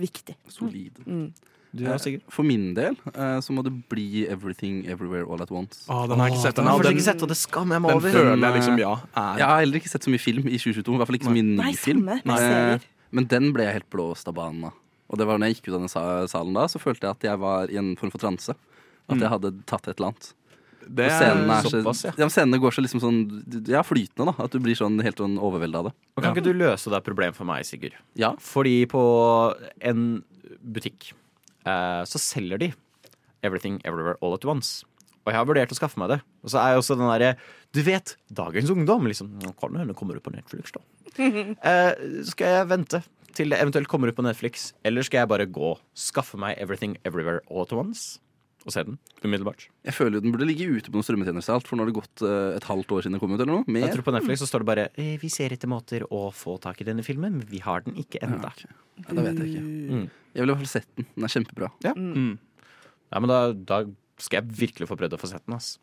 [0.00, 0.36] Viktig.
[0.50, 0.98] Solid.
[1.06, 1.28] Mm.
[1.74, 2.22] Du er sikker?
[2.30, 5.82] For min del eh, så må det bli Everything Everywhere All At Once.
[5.90, 7.84] Å, den har jeg ikke sett Den fortsatt Den, ikke sett, og det skammer jeg
[7.84, 8.14] meg den over.
[8.14, 10.60] føler jeg liksom eh, ja er Jeg har heller ikke sett så mye film i
[10.60, 10.84] 2022.
[10.84, 12.12] I hvert fall ikke så mye ny Nei, film.
[12.14, 12.86] Eh.
[13.14, 14.78] Men den ble jeg helt blåst av banen av.
[15.10, 17.26] Og det var når jeg gikk ut av den salen da, så følte jeg at
[17.28, 18.54] jeg var i en form for transe.
[19.10, 20.30] At jeg hadde tatt et eller annet.
[20.84, 22.12] Det er, scenene er såpass, ja.
[22.12, 22.26] ja.
[22.26, 23.20] men scenene går så liksom sånn
[23.70, 24.44] Ja, flytende, da.
[24.44, 25.94] At du blir sånn helt sånn overvelda av det.
[26.14, 27.96] Og kan ikke du løse det problemet for meg, Sigurd?
[28.20, 28.34] Ja.
[28.42, 29.04] Fordi på
[29.80, 30.02] en
[30.60, 31.23] butikk eh,
[31.64, 32.72] så selger de
[33.44, 34.84] Everything Everywhere All At Once.
[35.24, 36.18] Og jeg har vurdert å skaffe meg det.
[36.44, 37.34] Og så er jo også den derre
[37.72, 39.06] Du vet, dagens ungdom.
[39.08, 40.84] liksom, «Nå Kan det hende kommer ut på Netflix, da.
[41.64, 41.94] Eh,
[42.28, 43.02] skal jeg vente
[43.34, 46.96] til det eventuelt kommer ut på Netflix, eller skal jeg bare gå, skaffe meg Everything
[47.04, 48.20] Everywhere All At Once
[48.64, 49.66] og se den umiddelbart?
[49.84, 51.96] Jeg føler jo den burde ligge ute på noen strømmetjenester alt, for nå har det
[51.98, 53.66] gått eh, et halvt år siden den kom ut, eller noe.
[53.68, 53.86] Mer.
[53.86, 56.56] Jeg tror på Netflix så står det bare eh, Vi ser etter måter å få
[56.62, 58.40] tak i denne filmen, men vi har den ikke ennå.
[58.40, 58.72] Ja, okay.
[59.04, 59.64] Ja, da vet jeg ikke.
[59.64, 60.06] Mm.
[60.34, 61.08] Jeg vil i hvert fall sett den.
[61.14, 61.70] Den er kjempebra.
[61.94, 62.32] mm.
[63.14, 63.82] Ja, men da, da
[64.18, 65.54] skal jeg virkelig få prøvd å få sett den.
[65.58, 65.74] ass.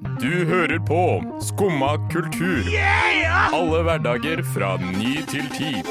[0.00, 1.00] Du hører på
[1.44, 2.64] Skumma kultur.
[3.52, 5.82] Alle hverdager fra ny til ti.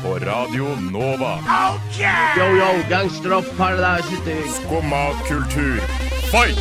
[0.00, 1.34] På Radio Nova.
[2.38, 5.80] Yo, yo, gangsteropp, paradise Skumma kultur,
[6.32, 6.56] fight!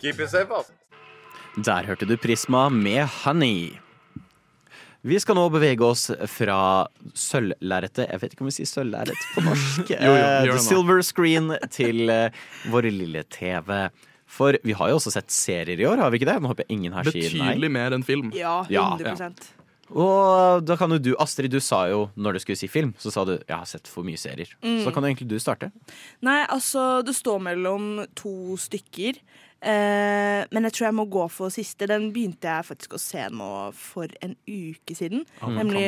[0.00, 0.72] Keep it safe, ass.
[1.64, 3.76] Der hørte du Prisma med Honey.
[5.02, 6.86] Vi skal nå bevege oss fra
[7.18, 9.90] sølvlerretet Jeg vet ikke om vi sier sølvlerret på norsk.
[9.90, 12.30] Jo, jo, Eh, the silver screen til eh,
[12.70, 13.72] vår lille TV.
[14.32, 16.38] For vi har jo også sett serier i år, har vi ikke det?
[16.40, 17.50] Nå håper jeg ingen her sier nei.
[17.50, 18.30] Betydelig mer enn film.
[18.38, 18.86] Ja, Ja.
[18.96, 19.50] 100%
[19.92, 23.10] Og da kan jo du, Astrid, du sa jo når du skulle si film, så
[23.12, 24.48] sa du jeg har sett for mye serier.
[24.62, 24.78] Mm.
[24.80, 25.68] Så da kan jo egentlig du starte.
[26.24, 29.18] Nei, altså, det står mellom to stykker.
[29.62, 31.86] Eh, men jeg tror jeg må gå for siste.
[31.86, 33.48] Den begynte jeg faktisk å se nå
[33.78, 35.22] for en uke siden.
[35.38, 35.54] Mm.
[35.60, 35.84] nemlig?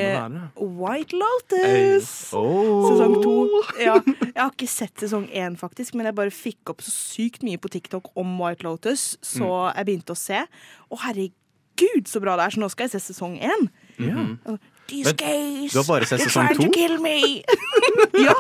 [0.79, 2.11] White Lotus.
[2.39, 2.87] Oh.
[2.93, 3.35] Sesong to.
[3.83, 7.43] Ja, jeg har ikke sett sesong én, faktisk, men jeg bare fikk opp så sykt
[7.43, 9.75] mye på TikTok om White Lotus, så Mm.
[9.77, 10.45] jeg begynte å se.
[10.91, 12.51] Å, herregud, så bra det er!
[12.55, 13.69] Så nå skal jeg se sesong én.
[13.99, 16.71] Mm Og, These gays, du har bare sett sesong trying to to?
[16.77, 17.43] kill me.
[18.27, 18.35] ja.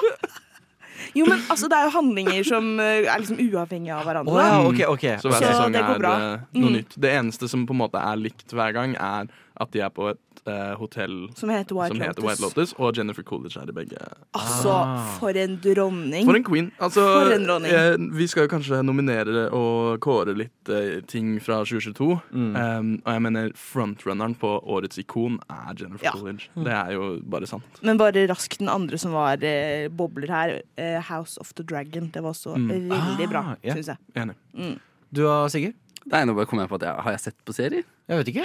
[1.14, 4.34] Jo, men altså, det er jo handlinger som eh, er liksom uavhengige av hverandre.
[4.34, 5.22] Oh, ja, okay, ok, ok.
[5.22, 6.14] Så hver sesong det er bra.
[6.18, 6.76] eh, noe Mm.
[6.80, 6.96] nytt.
[6.98, 9.28] Det eneste som på en måte er likt hver gang, er
[9.60, 12.24] at de er på et eh, hotell Som heter White som heter Lotus.
[12.26, 13.98] White Lotus, og Jennifer Coolidge er i begge.
[14.34, 14.72] Altså,
[15.20, 16.24] for en dronning.
[16.26, 16.72] For en queen.
[16.82, 17.72] Altså, For en dronning.
[17.72, 22.08] eh, vi skal jo kanskje nominere og kåre litt eh, ting fra 2022.
[22.34, 22.56] Mm.
[22.56, 26.12] Um, og jeg mener frontrunneren på årets ikon er Jennifer Ja.
[26.18, 26.50] Coolidge.
[26.56, 27.80] Det er jo bare sant.
[27.86, 30.56] Men bare raskt den andre som var eh, bobler her.
[30.76, 32.10] eh, House of the Dragon.
[32.10, 32.88] Det var også Mm.
[32.90, 33.74] veldig bra, Ah, ja.
[33.74, 33.96] syns jeg.
[34.16, 34.34] Enig.
[34.56, 34.78] Mm.
[35.12, 35.74] Du og Sigurd?
[36.06, 37.84] Nei, nå bare kom jeg på at jeg, Har jeg sett på serie?
[38.08, 38.44] Jeg vet ikke.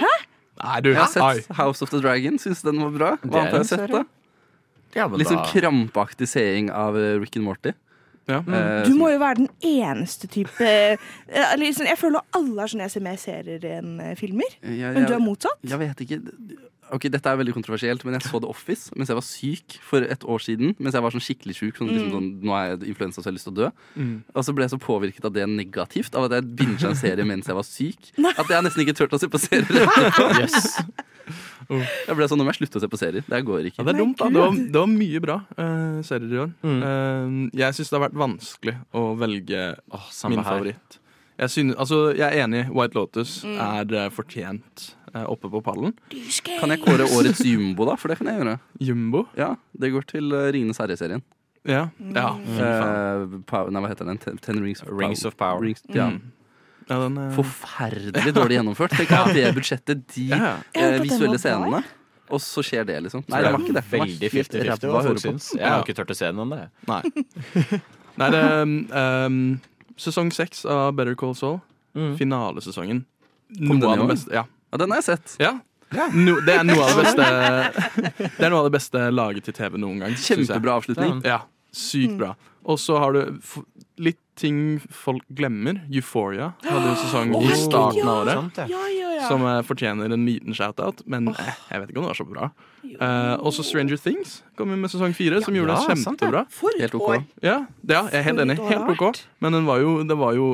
[0.60, 0.90] Nei, du.
[0.92, 1.56] Jeg har sett Ai.
[1.56, 2.38] House of the Dragon.
[2.40, 3.10] Syns den var bra.
[3.22, 4.04] Hva annet har jeg sett, da?
[4.96, 7.72] Ja, men Litt sånn krampaktig seing av eh, Rick and Morty.
[8.30, 8.40] Ja.
[8.46, 8.86] Mm.
[8.86, 10.96] Du må jo være den eneste type eh,
[11.58, 14.58] liksom, Jeg føler alle er sånn jeg ser mer serier enn eh, filmer.
[14.62, 15.58] Ja, Men du er motsatt?
[15.66, 16.20] Jeg vet ikke.
[16.90, 20.02] Ok, Dette er veldig kontroversielt, men jeg så The Office mens jeg var syk for
[20.02, 20.72] et år siden.
[20.82, 21.76] Mens jeg var sånn skikkelig syk.
[21.78, 22.14] Sånn, liksom, Mm.
[22.16, 23.68] sånn, nå er jeg influensa, så jeg har lyst til å dø.
[23.94, 24.16] Mm.
[24.34, 27.24] Og så ble jeg så påvirket av det negativt, av at jeg binga en serie
[27.24, 29.86] mens jeg var syk, at jeg nesten ikke turte å se på serier.
[30.40, 30.80] Yes.
[31.70, 33.22] Jeg ble sånn, Nå må jeg slutte å se på serier.
[33.30, 33.78] Det går ikke.
[33.78, 34.28] Ja, det er dumt, da.
[34.28, 36.50] Det var, det var mye bra uh, serier i år.
[36.66, 36.80] Mm.
[36.82, 39.60] Uh, jeg syns det har vært vanskelig å velge
[40.10, 40.50] samme min her.
[40.50, 40.98] favoritt.
[41.40, 42.66] Jeg, synes, altså, jeg er enig.
[42.74, 43.56] White Lotus Mm.
[43.64, 44.90] er uh, fortjent
[45.26, 45.94] oppe på pallen.
[46.60, 47.96] Kan jeg kåre årets jumbo, da?
[47.98, 48.58] For det kan jeg gjøre.
[48.78, 49.24] Jumbo?
[49.38, 51.22] Ja, Det går til uh, Ringenes herre-serien.
[51.66, 51.88] Ja.
[51.98, 54.16] Eh, Power- nei, hva heter den?
[54.22, 55.60] Ten, ten Rings of Rings of Power.
[55.60, 56.06] Rings, ja.
[56.14, 56.20] Mm.
[56.90, 58.96] Ja, den, eh, Forferdelig dårlig gjennomført.
[58.98, 61.82] Tenk at det budsjettet, de Ja, eh, den visuelle bra, scenene.
[62.30, 63.24] Og så skjer det, liksom.
[63.30, 63.82] Nei, det var ikke det.
[63.82, 65.24] det var Veldig helt 50-50 ræva hva å høre folk på.
[65.28, 65.48] syns.
[65.56, 66.60] Jeg har ikke turt å se den om det.
[66.90, 67.00] Nei.
[68.20, 69.40] Nei, det um,
[69.98, 71.58] sesong seks av Better Call Saul.
[71.98, 72.12] Mm.
[72.20, 73.02] Finalesesongen.
[73.58, 74.34] Noe den i av det beste.
[74.34, 74.44] Ja.
[74.70, 75.34] Ja, den har jeg sett.
[75.42, 75.56] ja.
[75.90, 77.24] No, det er noe av det beste
[78.38, 80.12] Det er noe av det beste laget til TV noen gang.
[80.14, 80.46] synes jeg.
[80.52, 81.16] Kjempebra avslutning.
[81.26, 81.40] Ja,
[81.74, 82.36] sykt bra.
[82.64, 83.62] Og så har du f-
[84.00, 85.82] litt ting folk glemmer.
[85.92, 88.60] Euphoria hadde jo sesong i starten av året.
[88.70, 89.28] Ja, ja, ja.
[89.28, 91.40] Som eh, fortjener en liten shout-out, men oh.
[91.70, 92.48] jeg vet ikke om det var så bra.
[93.00, 96.44] Uh, også Stranger Things kom med sesong fire, som gjorde Ja, det kjempebra.
[96.52, 97.04] For et Helt ok.
[97.10, 97.20] år!
[97.44, 98.56] Ja, ja, jeg er helt enig.
[98.70, 99.20] Helt OK.
[99.44, 100.48] Men den var jo, det var jo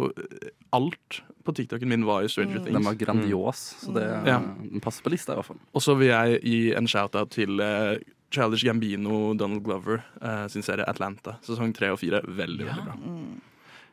[0.74, 2.86] Alt på TikToken min var jo Stranger Den Things.
[2.88, 4.40] var grandios, så det, Ja.
[4.42, 5.60] den passer på lista i hvert fall.
[5.72, 8.00] Og så vil jeg gi en shout-out til eh,
[8.34, 11.36] Childish Gambino, Donald Glover uh, sin serie Atlanta.
[11.46, 12.20] Sesong tre og fire.
[12.26, 12.96] Veldig, veldig bra.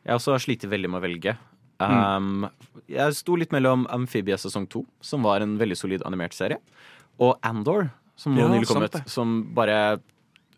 [0.04, 1.36] Jeg også har slitt veldig med å velge.
[1.80, 1.92] Mm.
[1.92, 6.60] Um, jeg sto litt mellom Amphibia sesong to, som var en veldig solid animert serie,
[7.22, 8.98] og Andor, som nå Ja, nylig kom ut.
[9.10, 9.98] Som bare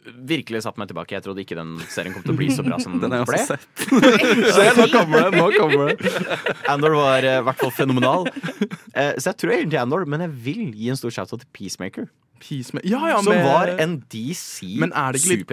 [0.07, 1.17] virkelig satte meg tilbake.
[1.17, 3.25] Jeg trodde ikke den serien kom til å bli så bra som den Den har
[3.25, 3.41] jeg ble.
[3.43, 3.65] også sett.
[4.57, 5.41] Se, nå kommer det!
[5.41, 6.13] Nå kommer det.
[6.71, 8.29] Andor var eh, i hvert fall fenomenal.
[8.93, 12.07] Eh, så jeg tror egentlig Andor, men jeg vil gi en stor shout-out til Peacemaker.
[12.41, 15.49] Peacema- ja, ja, som med- var en DC Men er litt-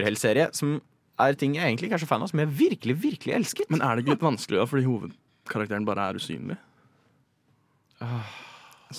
[0.56, 0.82] som
[1.20, 3.70] er ting jeg egentlig ikke er så fan av, som jeg virkelig, virkelig elsket.
[3.70, 6.58] Men er det ikke litt vanskelig, da, fordi hovedkarakteren bare er usynlig?
[8.00, 8.22] Sorry.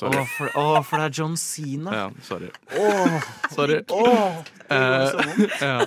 [0.02, 1.92] Å, for, oh, for det er John Cena.
[1.94, 2.50] Ja, sorry.
[2.78, 3.22] Åh,
[3.54, 3.80] Sorry.
[3.90, 4.42] Oh.
[4.70, 5.86] Eh,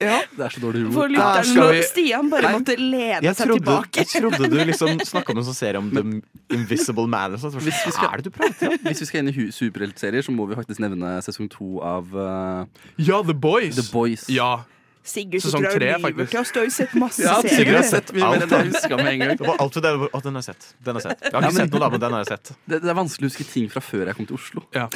[0.00, 0.18] ja.
[0.36, 1.12] Det er så dårlig For humor.
[1.14, 3.96] lytteren skal nå, vi- Stian bare Nei, måtte lene Jeg seg trodde, tilbake.
[4.02, 7.34] jeg trodde du liksom snakka om en sånn serie om The Invisible Man.
[7.34, 7.54] og sånt.
[7.62, 8.78] Hvis vi skal- er det du prater om?
[8.86, 12.64] Hvis vi skal inn i superheltserier, så må vi faktisk nevne sesong to av uh,
[12.98, 13.76] ja, The Boys.
[13.76, 14.26] The Boys.
[14.28, 14.64] Ja.
[15.06, 16.30] Sigurd Sesong tror tre, og faktisk.
[16.34, 16.50] til oss.
[16.52, 17.76] Du har jo sett masse Ja, serier.
[17.78, 19.36] Har sett mye mer enn jeg huska med en gang.
[19.38, 19.92] Det var alt det.
[20.10, 20.66] Å, den har jeg sett.
[20.82, 21.22] Den har jeg sett.
[21.26, 22.52] Jeg har Ja, men- sett noe, da, men den har jeg sett.
[22.66, 24.66] Det, det er vanskelig å huske ting fra før jeg kom til Oslo.
[24.74, 24.88] ja.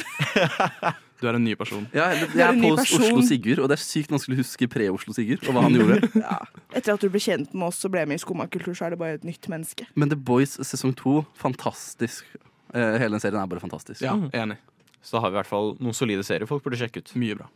[1.21, 1.83] Du er en ny person.
[1.93, 5.53] Ja, jeg er er post-Oslo-Sigurd, og det er sykt vanskelig å huske pre-Oslo Sigurd og
[5.53, 6.09] hva han gjorde.
[6.23, 6.39] Ja.
[6.73, 8.97] Etter at du ble kjent med oss og ble med i Skummakultur, så er det
[9.03, 9.85] bare et nytt menneske.
[9.93, 12.25] Men The Boys sesong to, fantastisk.
[12.73, 14.01] Eh, hele den serien er bare fantastisk.
[14.01, 14.57] Ja, enig.
[15.05, 17.13] Så da har vi i hvert fall noen solide serier folk burde sjekke ut.
[17.21, 17.51] Mye bra.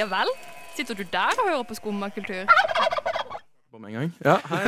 [0.00, 0.30] Ja vel?
[0.72, 2.46] Sitter du der og hører på skummakultur?
[3.70, 4.12] På med en gang.
[4.24, 4.60] Ja, hei,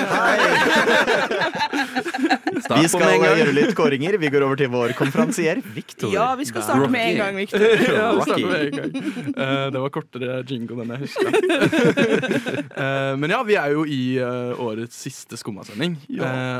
[2.82, 4.18] Vi skal gjøre litt kåringer.
[4.20, 6.12] Vi går over til vår konferansier, Victor.
[6.12, 7.64] Ja, vi skal starte med en gang, Victor.
[7.96, 8.92] Ja, det starter med en gang.
[9.32, 11.26] Uh, det var kortere jingle enn jeg huska.
[12.82, 15.96] Uh, men ja, vi er jo i uh, årets siste Skummasending.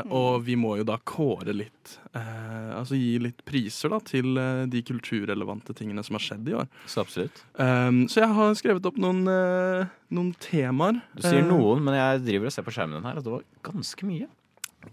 [0.09, 4.65] Og vi må jo da kåre litt eh, Altså gi litt priser da til eh,
[4.71, 6.67] de kulturrelevante tingene som har skjedd i år.
[6.89, 7.43] Så absolutt.
[7.57, 11.01] Um, så jeg har skrevet opp noen, eh, noen temaer.
[11.15, 13.31] Du sier Eh, noen, men jeg driver og ser på skjermen din her, og det
[13.37, 14.27] var ganske mye.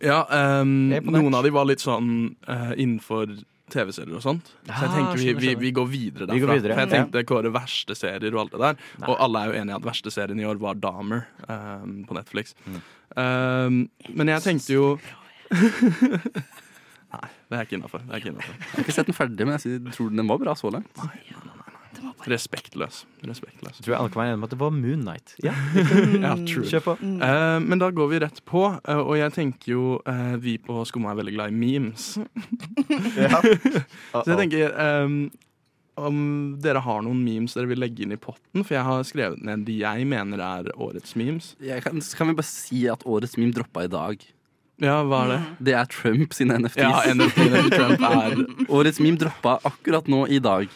[0.01, 1.23] Ja, ehm, Jeg er imponert.
[1.25, 3.33] noen av de var litt sånn eh, innenfor
[3.71, 4.47] TV-serier og sånt.
[4.67, 5.61] Så jeg Ah, tenker vi, skjønner, vi, skjønner.
[5.61, 6.35] vi går videre derfra.
[6.35, 6.95] Vi går videre, For jeg ja.
[6.97, 8.77] tenkte kåre verste serier og alt det der.
[9.01, 9.09] Nei.
[9.11, 12.55] Og alle er jo enige at verste serien i år var Dahmer ehm, på Netflix.
[12.67, 12.81] Mm.
[13.17, 14.99] Ehm, men jeg tenkte jo
[17.11, 18.05] Nei, det er ikke innafor.
[18.07, 18.35] Jeg
[18.75, 21.01] har ikke sett den ferdig, men jeg sier- tror den var bra så langt.
[22.29, 23.05] Respektløs.
[23.25, 23.79] Respektløs.
[23.81, 25.35] Jeg tror alle kan være enig om at det var Moon Knight.
[25.45, 25.55] Ja,
[26.27, 26.65] Ja, true.
[26.69, 26.95] Kjør på.
[27.01, 30.83] Uh, men da går vi rett på, uh, og jeg tenker jo uh, vi på
[30.89, 32.11] Skumma er veldig glad i memes.
[34.13, 35.17] Så jeg tenker um,
[36.01, 36.21] om
[36.63, 39.67] dere har noen memes dere vil legge inn i potten, for jeg har skrevet ned
[39.69, 41.55] de jeg mener er årets memes.
[41.65, 44.29] Jeg kan, kan vi bare si at årets meme droppa i dag?
[44.81, 45.41] Ja, hva er det?
[45.69, 46.81] Det er Trump sine NFTs.
[46.81, 50.73] Ja, NFT-ene til Trump er Årets meme droppa akkurat nå i dag.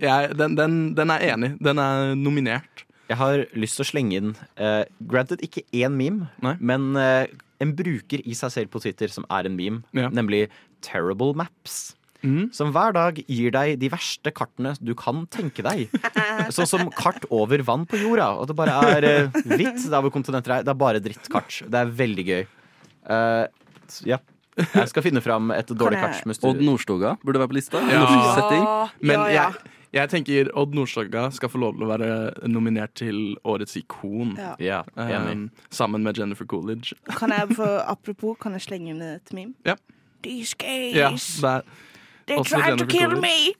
[0.00, 1.52] jeg, den, den, den er enig.
[1.60, 2.86] Den er nominert.
[3.10, 6.30] Jeg har lyst til å slenge inn uh, Granted ikke én meme,
[6.62, 7.26] men uh,
[7.60, 9.82] en bruker i seg selv på Twitter som er en meme,
[10.14, 10.46] nemlig
[10.86, 11.90] Terrible Maps.
[12.52, 15.88] Som hver dag gir deg de verste kartene du kan tenke deg.
[16.54, 18.34] Sånn som kart over vann på jorda.
[18.40, 20.66] Og det bare er eh, hvitt der hvor kontinenter er.
[20.66, 21.62] Det er bare drittkart.
[21.64, 22.42] Det er veldig gøy.
[23.08, 23.46] Eh,
[23.88, 24.18] s- ja.
[24.74, 26.44] Jeg skal finne fram et dårlig jeg- kart.
[26.44, 27.80] Odd Nordstoga burde være på lista.
[27.88, 28.04] Ja.
[28.34, 28.66] Setting.
[29.08, 29.54] Men jeg,
[29.92, 34.36] jeg tenker Odd Nordstoga skal få lov til å være nominert til Årets ikon.
[34.36, 34.54] Ja.
[34.58, 35.32] Ja, enig.
[35.32, 36.92] Um, sammen med Jennifer Coolidge.
[37.16, 39.54] Kan jeg, for, apropos, kan jeg slenge inn et meme?
[39.64, 39.76] Ja.
[40.22, 41.62] These gays, Ja, det er
[42.26, 43.22] they også tried to kill Coolidge.
[43.22, 43.54] me!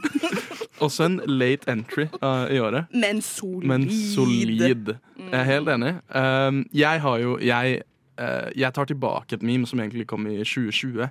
[0.80, 2.84] Også en late entry uh, i året.
[2.92, 3.64] Men solid.
[3.66, 4.94] Men solid.
[5.18, 5.94] Jeg er helt enig.
[6.14, 10.38] Um, jeg har jo jeg, uh, jeg tar tilbake et meme som egentlig kom i
[10.40, 11.10] 2020,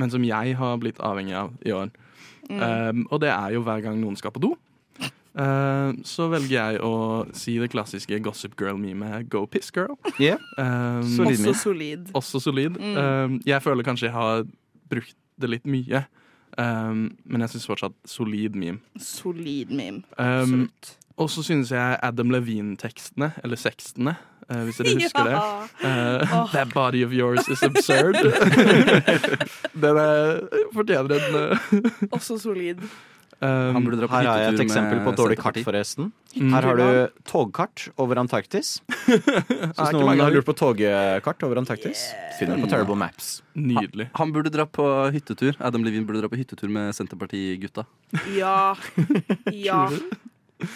[0.00, 1.92] men som jeg har blitt avhengig av i år.
[2.50, 2.60] Mm.
[2.60, 4.54] Um, og det er jo hver gang noen skal på do.
[5.32, 6.94] Uh, så velger jeg å
[7.36, 9.94] si det klassiske Gossip Girl-memet Go Piss Girl.
[10.58, 12.10] Um, Solid Også solid.
[12.18, 12.76] Også solid.
[12.76, 12.96] Mm.
[12.98, 14.44] Um, jeg føler kanskje jeg har
[14.92, 16.02] brukt det litt mye,
[16.60, 18.82] um, men jeg syns fortsatt solid meme.
[19.00, 20.04] Solid meme.
[20.20, 20.68] Um,
[21.16, 25.36] og så synes jeg Adam Levine-tekstene, eller sekstene, eh, hvis dere husker det.
[25.84, 26.50] Uh, oh.
[26.52, 28.18] That body of yours is absurd.
[29.84, 30.42] Den er,
[30.74, 32.82] fortjener en eh, Også solid.
[33.42, 36.10] um, Han burde dra på Her har jeg et eksempel på et dårlig kart, forresten.
[36.36, 36.52] Mm.
[36.54, 38.74] Her har du togkart over Antarktis.
[38.88, 42.04] Så hvis noen har lurt på togkart over Antarktis,
[42.38, 43.40] finner du på Terrible Maps.
[43.54, 44.08] Nydelig.
[44.12, 47.86] Han, han burde dra på hyttetur Adam Levine burde dra på hyttetur med Senterpartigutta.
[48.36, 48.74] Ja.
[49.52, 49.86] Ja.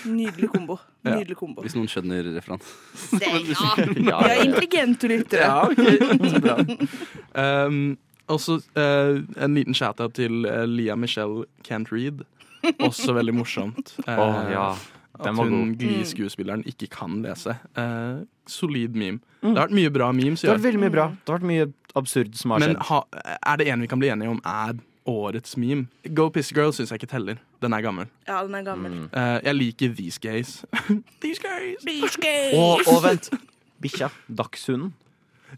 [0.09, 0.79] Nydelig kombo.
[1.07, 1.63] Nydelig kombo.
[1.65, 3.21] Hvis noen skjønner referansen.
[3.21, 3.31] Det,
[4.11, 4.19] ja.
[4.25, 5.47] Vi er intelligente lyttere.
[5.47, 6.27] Ja, ok.
[6.33, 6.57] Så bra.
[7.67, 7.81] Um,
[8.33, 12.25] også eh, en liten shout-out til uh, Lia Michelle Can't Read.
[12.83, 13.95] Også veldig morsomt.
[14.09, 14.69] Uh, Åh, ja.
[15.17, 15.77] At hun.
[15.79, 17.55] Glee-skuespilleren ikke kan lese.
[17.79, 19.23] Eh, solid meme.
[19.41, 19.55] Mm.
[19.55, 21.07] Det har vært mye bra memes Det har vært veldig mye bra.
[21.17, 22.83] Det har vært mye absurd som har Men skjedd.
[22.91, 23.01] ha,
[23.53, 25.87] er det en vi kan bli enige om er årets meme?
[26.15, 27.41] Go Piss Girl syns jeg ikke teller.
[27.63, 28.07] Den er gammel.
[28.29, 28.99] Ja, den er gammel.
[29.13, 30.65] Eh, jeg liker These Gays.
[31.23, 31.83] These Gays.
[31.87, 32.55] These gays.
[32.59, 33.31] Og, og vent.
[33.83, 34.09] Bikkja.
[34.29, 34.95] Dagshunden.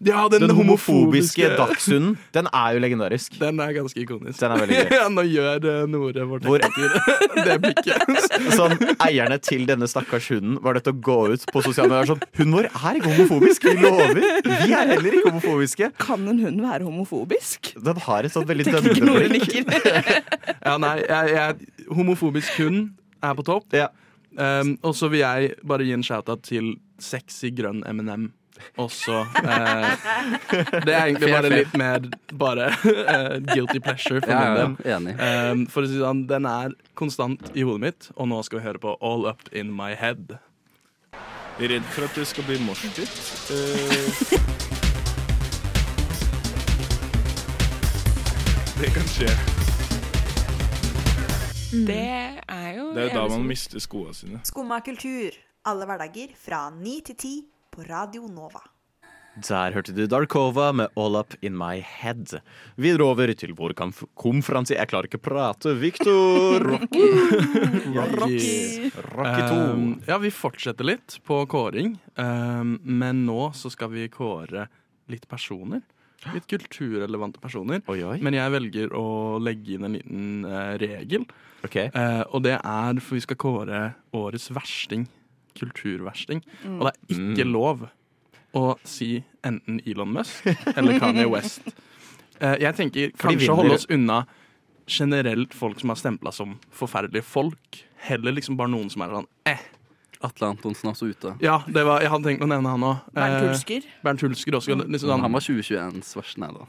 [0.04, 2.16] Ja, den, Den homofobiske homofobiske dagshunden.
[2.34, 3.38] Den er jo legendarisk.
[3.40, 4.38] Den er ganske ikonisk.
[4.40, 4.92] Den er veldig gøy.
[4.98, 6.62] ja, nå gjør uh, Nore vårt Hvor-
[7.48, 8.14] det blikket.
[8.58, 12.12] Sånn, Eierne til denne stakkars hunden var nødt til å gå ut på sosiale medier
[12.12, 14.22] sånn Hunden vår er ikke homofobisk, vi lover!
[14.46, 15.90] Vi er heller ikke homofobiske.
[16.02, 17.72] Kan en hund være homofobisk?
[17.82, 19.56] Den har et sånt veldig dømmende blikk.
[20.62, 22.92] Ja, nei, jeg, jeg, homofobisk hund
[23.24, 23.74] er på topp.
[24.38, 28.28] Um, og så vil jeg bare gi en shout-out til sexy grønn M&M.
[28.78, 30.06] Også eh,
[30.84, 32.08] Det er egentlig bare litt mer
[32.40, 34.90] bare eh, guilty pleasure for Ja, min del.
[34.90, 35.14] ja, enig.
[35.52, 38.66] Um, for å si sånn, den er konstant i hodet mitt, og nå skal vi
[38.68, 40.38] høre på All Up In My Head.
[41.58, 43.10] Redd for at det skal bli moshpit.
[43.50, 44.68] Uh,
[48.80, 49.30] det kan skje.
[51.88, 51.98] Det
[52.48, 54.40] er jo Det er jo da man mister skoene sine.
[54.46, 55.34] Skumma kultur.
[55.68, 57.32] Alle hverdager fra 9 til 10
[57.78, 58.60] på Radio Nova.
[59.46, 62.40] Der hørte du Darkova med All Up In My Head.
[62.74, 65.74] Videre over til vår konf konferanse Jeg klarer ikke å prate.
[65.78, 66.64] Victor!
[67.94, 68.90] Rocky.
[69.14, 69.60] Rocky 2.
[69.60, 74.66] Um, ja, vi fortsetter litt på kåring, um, men nå så skal vi kåre
[75.12, 75.84] litt personer.
[76.34, 77.84] Litt kulturrelevante personer.
[77.86, 81.28] Men jeg velger å legge inn en liten uh, regel.
[81.62, 85.06] Eh, og det er for vi skal kåre årets versting.
[85.58, 86.42] Kulturversting.
[86.64, 86.78] Mm.
[86.78, 87.86] Og det er ikke lov
[88.56, 91.68] å si enten Elon Musk eller Kanye West.
[92.38, 94.20] Eh, jeg tenker kanskje holde oss unna
[94.86, 97.80] generelt folk som har stempla som forferdelige folk.
[98.06, 99.64] Heller liksom bare noen som er sånn eh.
[100.22, 101.32] Atle Antonsen er også ute.
[101.42, 103.04] Ja, det var, jeg hadde tenkt å nevne han òg.
[103.14, 103.90] Bernt Hulsker.
[104.06, 104.74] Bernt Hulsker også.
[104.80, 106.66] Liksom sånn, Han var 2021s verste, nei da.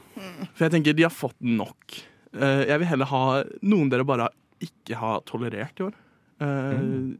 [0.52, 1.98] for jeg tenker de har fått nok.
[2.34, 3.22] Eh, jeg vil heller ha
[3.62, 4.28] noen dere bare
[4.62, 5.96] ikke har tolerert i år.
[6.40, 6.76] Eh,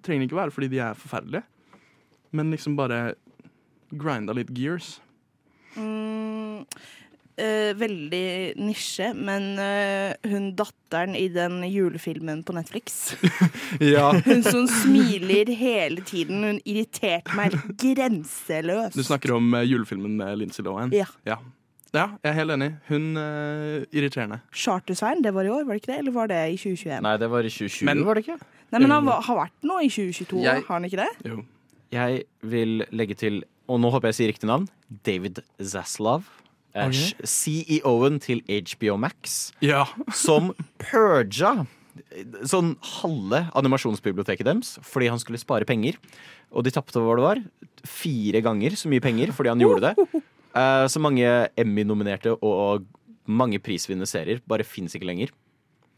[0.06, 1.42] Trenger ikke være fordi de er forferdelige,
[2.32, 3.14] men liksom bare
[3.90, 5.00] grinda litt gears.
[5.76, 6.64] Mm,
[7.38, 8.24] øh, veldig
[8.58, 13.14] nisje, men øh, hun datteren i den julefilmen på Netflix
[13.94, 14.10] Ja.
[14.26, 16.42] Hun som smiler hele tiden.
[16.44, 18.98] Hun irriterte meg grenseløst.
[18.98, 20.92] Du snakker om øh, julefilmen med Lindsay Lohan?
[20.92, 21.06] Ja.
[21.26, 21.38] ja.
[21.90, 22.68] Ja, jeg er helt enig.
[22.86, 24.36] Hun uh, irriterende.
[24.54, 25.98] Chartersveien, det var i år, var det ikke det?
[25.98, 27.00] Eller var det i 2021?
[27.02, 28.36] Nei, det var i 2020, Men- var det ikke?
[28.70, 31.08] Nei, men han var, har vært nå i 2022, Jeg- har han ikke det?
[31.26, 31.40] Jo.
[31.90, 34.68] Jeg vil legge til, og nå håper jeg sier riktig navn,
[35.06, 36.26] David Zaslav.
[36.70, 37.10] Okay.
[37.26, 39.50] CEO-en til HBO Max.
[39.64, 39.88] Ja.
[40.14, 41.64] Som purga
[42.46, 45.98] sånn halve animasjonsbiblioteket deres fordi han skulle spare penger.
[46.50, 47.42] Og de tapte hva det var.
[47.86, 50.22] Fire ganger så mye penger fordi han gjorde det.
[50.50, 51.26] Eh, så mange
[51.58, 52.86] Emmy-nominerte og
[53.30, 55.30] mange prisvinnende serier bare fins ikke lenger.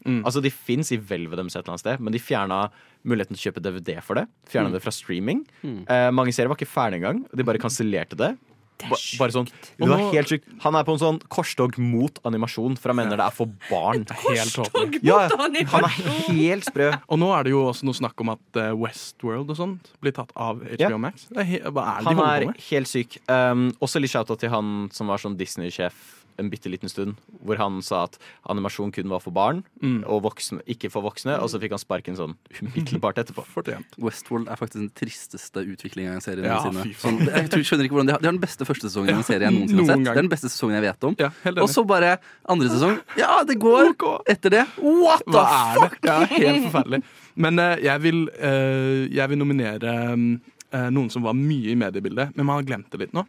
[0.05, 2.69] Altså De fins i hvelvet deres et eller annet sted, men de fjerna
[3.05, 4.27] muligheten til å kjøpe DVD for det.
[4.49, 4.73] Fjerna Mm.
[4.73, 5.45] det fra streaming.
[5.63, 5.85] Mm.
[5.89, 7.25] Eh, mange serier var ikke ferdig engang.
[7.35, 8.37] De bare kansellerte det.
[8.89, 9.47] Ba bare sånn,
[9.79, 10.45] det var helt sykt.
[10.63, 14.03] Han er på en sånn korstog mot animasjon, for han mener det er for barn.
[14.03, 15.87] korstog mot Ja, han er
[16.33, 16.89] helt sprø.
[17.07, 20.11] Og nå er det jo også noe snakk om at eh, Westworld og sånt blir
[20.11, 20.97] tatt av HBO Ja.
[20.97, 21.27] Max.
[21.29, 22.61] Det er hva er det Han de holder er på med?
[22.71, 23.17] helt syk.
[23.29, 25.93] Um, også litt shout-out til han som var sånn Disney-sjef
[26.39, 28.17] en bitte liten stund, hvor han sa at
[28.49, 30.03] animasjon kun var for barn, Mm.
[30.07, 33.43] og voksne, ikke for voksne, og så fikk han sparken sånn umiddelbart etterpå.
[34.03, 36.95] Westworld er faktisk den tristeste utviklinga i en serie Ja, noensinne.
[36.97, 39.13] Sånn, jeg tror, skjønner ikke hvordan de har, de har den beste første sesongen i
[39.13, 39.95] Ja, en serie jeg noensinne har sett.
[39.95, 40.03] gang.
[40.03, 41.15] Det er den beste sesongen jeg vet om.
[41.19, 41.29] Ja,
[41.63, 42.17] og så bare
[42.49, 42.97] andre sesong.
[43.19, 43.93] Ja, det går!
[44.29, 44.65] Etter det.
[44.81, 45.99] What the er fuck?!
[46.01, 46.09] det?
[46.09, 47.03] Ja, helt forferdelig.
[47.35, 49.93] Men uh, jeg, vil, uh, jeg vil nominere
[50.73, 53.23] eh, noen som var mye i mediebildet, men man har glemt det litt nå.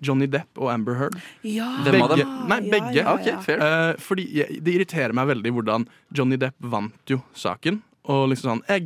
[0.00, 1.18] Johnny Depp og Amber Heard.
[1.44, 1.68] Ja.
[1.84, 2.28] Hvem av dem?
[2.48, 2.94] Nei, Ja, begge.
[2.96, 3.14] ja, ja.
[3.36, 3.60] Ok, fair.
[3.60, 7.82] Eh, fordi jeg, Det irriterer meg veldig hvordan Johnny Depp vant jo saken.
[8.10, 8.80] Og liksom sånn eh,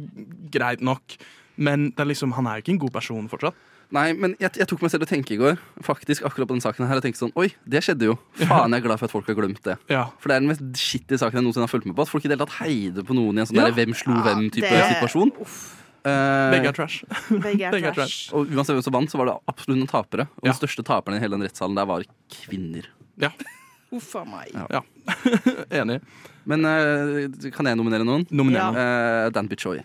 [0.50, 1.16] Greit nok,
[1.57, 3.55] men det er liksom, han er jo ikke en god person fortsatt.
[3.94, 6.62] Nei, men jeg, jeg tok meg selv å tenke i går Faktisk akkurat på den
[6.64, 9.12] saken her Og tenkte sånn, oi, det skjedde jo Faen, jeg er glad for at
[9.12, 10.07] folk har glemt det Ja.
[10.18, 12.24] For det er den mest shitty saken jeg noensinne har fulgt med på At folk
[12.24, 13.68] i det hele tatt heide på noen i en sånn Ja.
[13.68, 15.53] der Hvem slo Ja, hvem-type situasjon Eh,
[16.04, 17.04] Begge er trash.
[17.44, 18.28] Begge er trash.
[18.36, 20.52] Og uansett hvem som vant, så var det absolutt noen tapere Og Ja.
[20.52, 22.88] den største taperen i hele den rettssalen der var kvinner
[23.20, 23.30] Ja.
[23.94, 24.50] Uff a meg.
[24.52, 24.66] Ja.
[24.80, 24.82] ja.
[25.82, 26.00] Enig.
[26.50, 28.26] Men uh, kan jeg nominere noen?
[28.30, 29.26] Nominere ja.
[29.26, 29.83] uh, Dan Bichoy.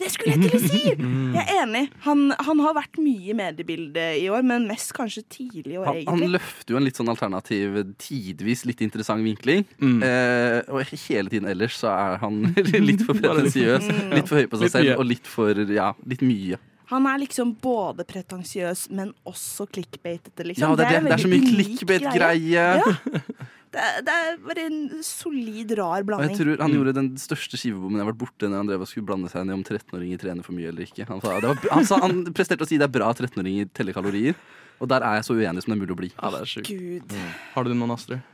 [0.00, 0.80] Det skulle jeg til å si!
[1.36, 1.82] Jeg er enig.
[2.02, 5.86] Han, han har vært mye i mediebildet i år, men mest kanskje tidlig i år,
[5.86, 9.62] han, han løfter jo en litt sånn alternativ, tidvis litt interessant vinkling.
[9.78, 10.00] Mm.
[10.06, 12.42] Eh, og hele tiden ellers så er han
[12.88, 14.10] litt for pretensiøs, Mm.
[14.16, 16.58] litt for høy på seg selv og litt for ja, litt mye.
[16.90, 20.72] Han er liksom både pretensiøs, men også clickbatete, liksom.
[20.72, 20.98] Ja, det er, det.
[20.98, 22.66] en det er så mye clickbait-greie.
[22.82, 23.46] Ja.
[23.70, 26.32] Det, det er bare en solid, rar blanding.
[26.32, 28.82] Og jeg tror Han gjorde den største skivebommen jeg har vært borte når han drev
[28.82, 31.06] og skulle blande seg ned om 13-åringer trener for mye eller ikke.
[31.06, 33.70] Han, sa, det var, han, sa, han presterte å si det er bra at 13-åringer
[33.76, 34.40] teller kalorier.
[34.80, 36.10] Og der er jeg så uenig som det er mulig å bli.
[36.16, 36.72] Ja, det er sjukt.
[36.72, 37.16] Gud.
[37.54, 38.26] Har du noen, Astrid?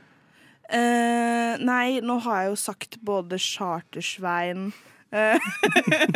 [0.67, 4.65] Uh, nei, nå har jeg jo sagt både Chartersvein
[5.15, 5.45] eh,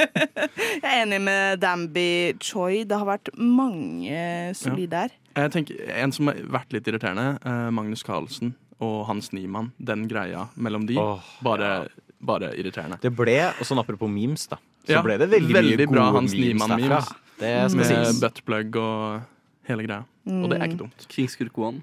[0.81, 2.81] Jeg er enig med Damby Choi.
[2.83, 5.15] Det har vært mange solide her.
[5.37, 8.51] Jeg tenker, En som har vært litt irriterende, eh, Magnus Carlsen
[8.81, 9.71] og Hans Niemann.
[9.77, 10.97] Den greia mellom de.
[10.99, 11.87] Åh, bare,
[12.21, 12.97] bare irriterende.
[13.01, 16.07] Det ble, og sånn apropos memes, da, så Ja, ble det veldig, veldig mye bra
[16.09, 17.01] gode Hans memes derfra.
[17.41, 18.19] Det skal Med sies.
[18.21, 19.21] buttplug og
[19.69, 20.03] hele greia.
[20.29, 21.07] Og det er ikke dumt.
[21.09, 21.81] Kingskurk One.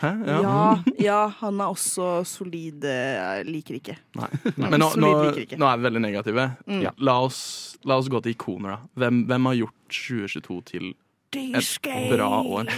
[0.00, 0.10] Hæ?
[0.24, 2.84] Ja, ja, han er også solid.
[2.84, 3.96] eh, Jeg liker ikke.
[4.16, 4.28] Nei.
[4.56, 5.10] Men nå, nå,
[5.42, 5.58] ikke.
[5.60, 6.46] nå er vi veldig negative.
[6.66, 6.82] Mm.
[6.86, 6.92] Ja.
[7.04, 8.78] La, oss, la oss gå til ikoner, da.
[9.02, 10.94] Hvem, hvem har gjort 2022 til
[11.36, 12.72] et bra år?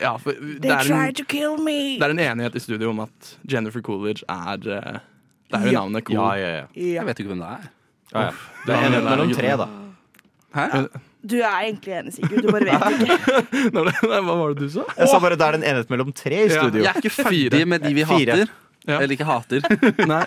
[0.00, 1.98] Ja, for det er, en, to kill me!
[2.00, 4.98] det er en enighet i studio om at Jennifer Coolidge er eh,
[5.52, 5.80] Det er jo Ja.
[5.82, 6.16] navnet cool.
[6.16, 6.66] Ja, ja, ja.
[6.96, 7.70] Jeg vet ikke hvem det er.
[8.14, 8.30] ja, ja.
[8.66, 9.68] Det er enighet mellom tre, da.
[10.52, 10.86] Hæ?
[11.22, 12.42] Du er egentlig enig, Sigurd.
[12.42, 13.42] Du bare vet ikke.
[13.76, 13.92] Nei, nei,
[14.26, 14.82] Hva var det du sa?
[14.98, 16.82] Jeg sa bare det er en enighet mellom tre i Ja, studio.
[16.82, 18.36] Jeg er ikke ferdig med de vi Fire.
[18.40, 18.52] hater.
[18.82, 18.96] Ja.
[18.98, 19.62] Eller ikke hater.
[20.12, 20.24] Nei,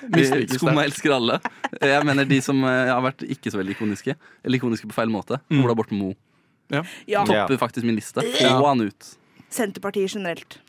[0.55, 1.41] Skumma elsker alle.
[1.81, 4.15] Jeg mener de som eh, har vært ikke så veldig ikoniske.
[4.45, 5.41] Eller ikoniske på feil måte.
[5.51, 5.65] Mm.
[5.65, 6.15] Ola Borten Moe.
[6.71, 6.85] Ja.
[7.11, 8.23] Ja, Topper faktisk min liste.
[8.39, 8.55] Ja.
[8.61, 9.11] Få han ut.
[9.55, 10.59] Senterpartiet generelt.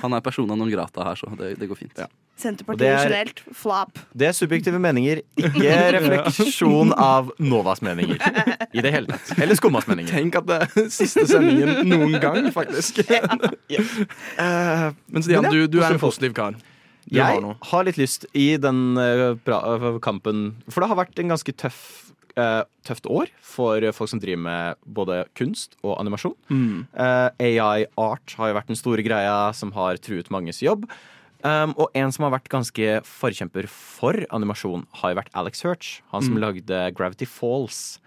[0.00, 1.98] Han er persona non grata her, så det, det går fint.
[1.98, 2.06] Ja.
[2.40, 3.40] Senterpartiet det er- generelt.
[3.52, 3.98] Flap.
[4.16, 8.16] Det er subjektive meninger, ikke refleksjon av Novas meninger.
[8.76, 9.34] I det hele tatt.
[9.42, 10.14] Eller Skummas meninger.
[10.14, 13.02] Tenk at det er siste sendingen noen gang, faktisk.
[14.40, 16.56] Eh, Men Stian, du, du er en positiv kar.
[17.10, 20.98] Du Jeg har, har litt lyst i den uh, pra, uh, kampen For det har
[21.00, 25.96] vært en ganske tøff, eh, tøft år for folk som driver med både kunst og
[26.00, 26.36] animasjon.
[26.50, 26.86] Mm.
[26.94, 30.86] Uh, AI art har jo vært den store greia som har truet manges jobb.
[31.40, 36.02] Um, og en som har vært ganske forkjemper for animasjon, har jo vært Alex Hirch.
[36.12, 36.40] Han som Mm.
[36.44, 37.98] lagde Gravity Falls.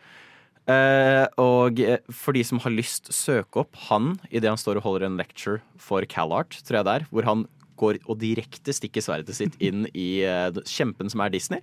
[0.63, 4.85] Uh, og eh, for de som har lyst, søk opp han idet han står og
[4.85, 7.41] holder en lecture for CalArt, tror jeg det er, hvor han
[7.75, 11.59] går og direkte stikker sverdet sitt inn i uh, kjempen som er Disney.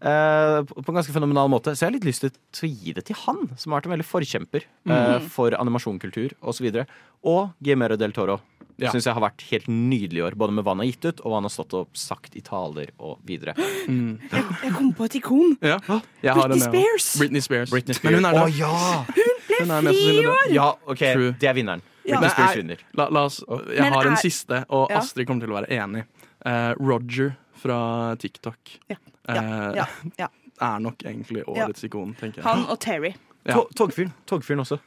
[0.00, 1.74] Eh, på en ganske fenomenal måte.
[1.74, 3.96] Så jeg har litt lyst til å gi det til han, som har vært en
[3.96, 4.92] veldig forkjemper mm.
[4.94, 5.26] Mhm.
[5.34, 6.70] for animasjonkultur osv.
[6.70, 6.94] Og,
[7.24, 8.40] og Guillermo del Toro.
[8.78, 8.92] Ja.
[8.94, 11.20] Syns jeg har vært helt nydelig i år, både med hva han har gitt ut,
[11.24, 13.56] og hva han har stått og sagt i taler og videre.
[13.88, 15.56] Jeg kom på et ikon.
[15.66, 15.80] Ja.
[16.22, 16.68] Jeg Britney en, jeg også.
[16.68, 17.08] Spears.
[17.18, 18.04] Britney Spears.
[18.04, 18.44] Men hun er der.
[18.44, 19.26] Oh, ja!
[19.58, 20.52] Hun ble fri i år!
[20.54, 21.32] Ja, OK, True.
[21.42, 21.82] det er vinneren.
[22.04, 22.20] Ja.
[22.20, 22.84] Britney Spears vinner.
[23.00, 25.74] La, la oss, jeg Men har en er- siste, og Astrid kommer til å være
[25.74, 26.04] enig.
[26.46, 27.78] Uh, Roger fra
[28.22, 28.96] TikTok Ja.
[29.28, 29.86] Eh, Ja,
[30.18, 30.28] ja.
[30.68, 32.44] er nok egentlig årets ikon, tenker jeg.
[32.48, 33.14] Han og Terry.
[33.46, 34.12] Togfyren.
[34.26, 34.78] Togfyren også.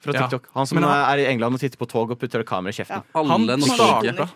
[0.00, 0.22] Fra Ja.
[0.26, 0.48] TikTok.
[0.54, 3.02] Han som han- er i England og titter på tog og putter kamera i kjeften.
[3.14, 4.28] Han starta,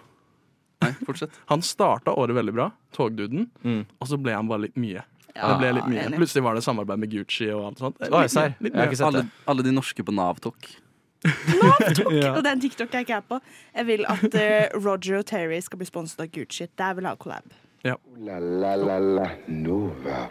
[0.82, 1.30] Nei, fortsett.
[1.48, 3.86] han starta året veldig bra, Togduden, Mm.
[4.00, 5.02] og så ble han bare litt mye.
[5.34, 6.04] Ja, det ble litt mye.
[6.06, 6.16] enig.
[6.18, 7.96] Plutselig var det samarbeid med Gucci og alt sånt.
[7.98, 8.60] Litt, litt.
[8.60, 9.06] Litt mye.
[9.06, 10.76] Alle, alle de norske på Nav-tok.
[12.12, 12.34] Ja.
[12.36, 13.40] Og den TikTok jeg ikke er på.
[13.74, 16.68] Jeg vil at uh, Roger og Terry skal bli sponset av Gucci.
[16.76, 17.54] Der vil jeg ha collab.
[17.84, 20.30] La la la la Nova.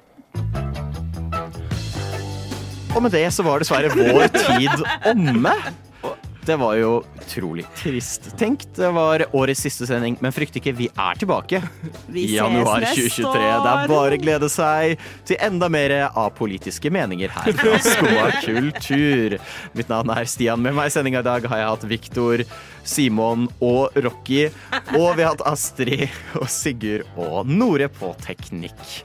[2.95, 4.82] Og med det så var dessverre vår tid
[5.12, 5.54] omme.
[6.46, 6.89] Det var jo
[7.22, 8.26] utrolig trist.
[8.39, 11.62] Tenk, det var årets siste sending, men frykt ikke, vi er tilbake
[12.12, 13.39] Vi i ses januar neste 2023.
[13.64, 18.28] Det er bare å glede seg til enda mer av politiske meninger her fra Skoa
[18.44, 19.38] kultur.
[19.78, 20.60] Mitt navn er Stian.
[20.64, 22.46] Med meg i sendinga i dag har jeg hatt Viktor,
[22.84, 24.50] Simon og Rocky.
[24.98, 26.10] Og vi har hatt Astrid
[26.41, 29.04] og Sigurd og Nore på teknikk.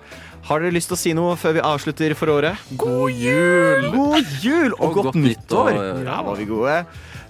[0.49, 2.57] Har dere lyst til å si noe før vi avslutter for året?
[2.81, 3.91] God jul!
[3.93, 5.71] God jul og, Og godt, godt nyttår.
[6.07, 6.77] Ja, var vi gode.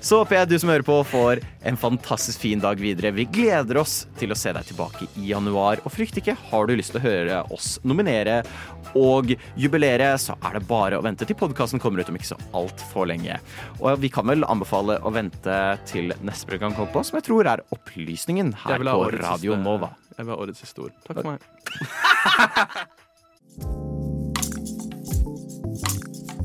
[0.00, 3.10] Så håper jeg du som hører på får en fantastisk fin dag videre.
[3.16, 5.80] Vi gleder oss til å se deg tilbake i januar.
[5.82, 8.36] Og frykt ikke, har du lyst til å høre oss nominere
[8.96, 12.38] og jubilere, så er det bare å vente til podkasten kommer ut om ikke så
[12.56, 13.40] altfor lenge.
[13.82, 15.58] Og vi kan vel anbefale å vente
[15.90, 19.90] til neste program kommer på, som jeg tror er opplysningen her på Radio siste- Nova.
[20.16, 20.94] Jeg vil ha årets siste ord.
[21.06, 21.40] Takk for meg.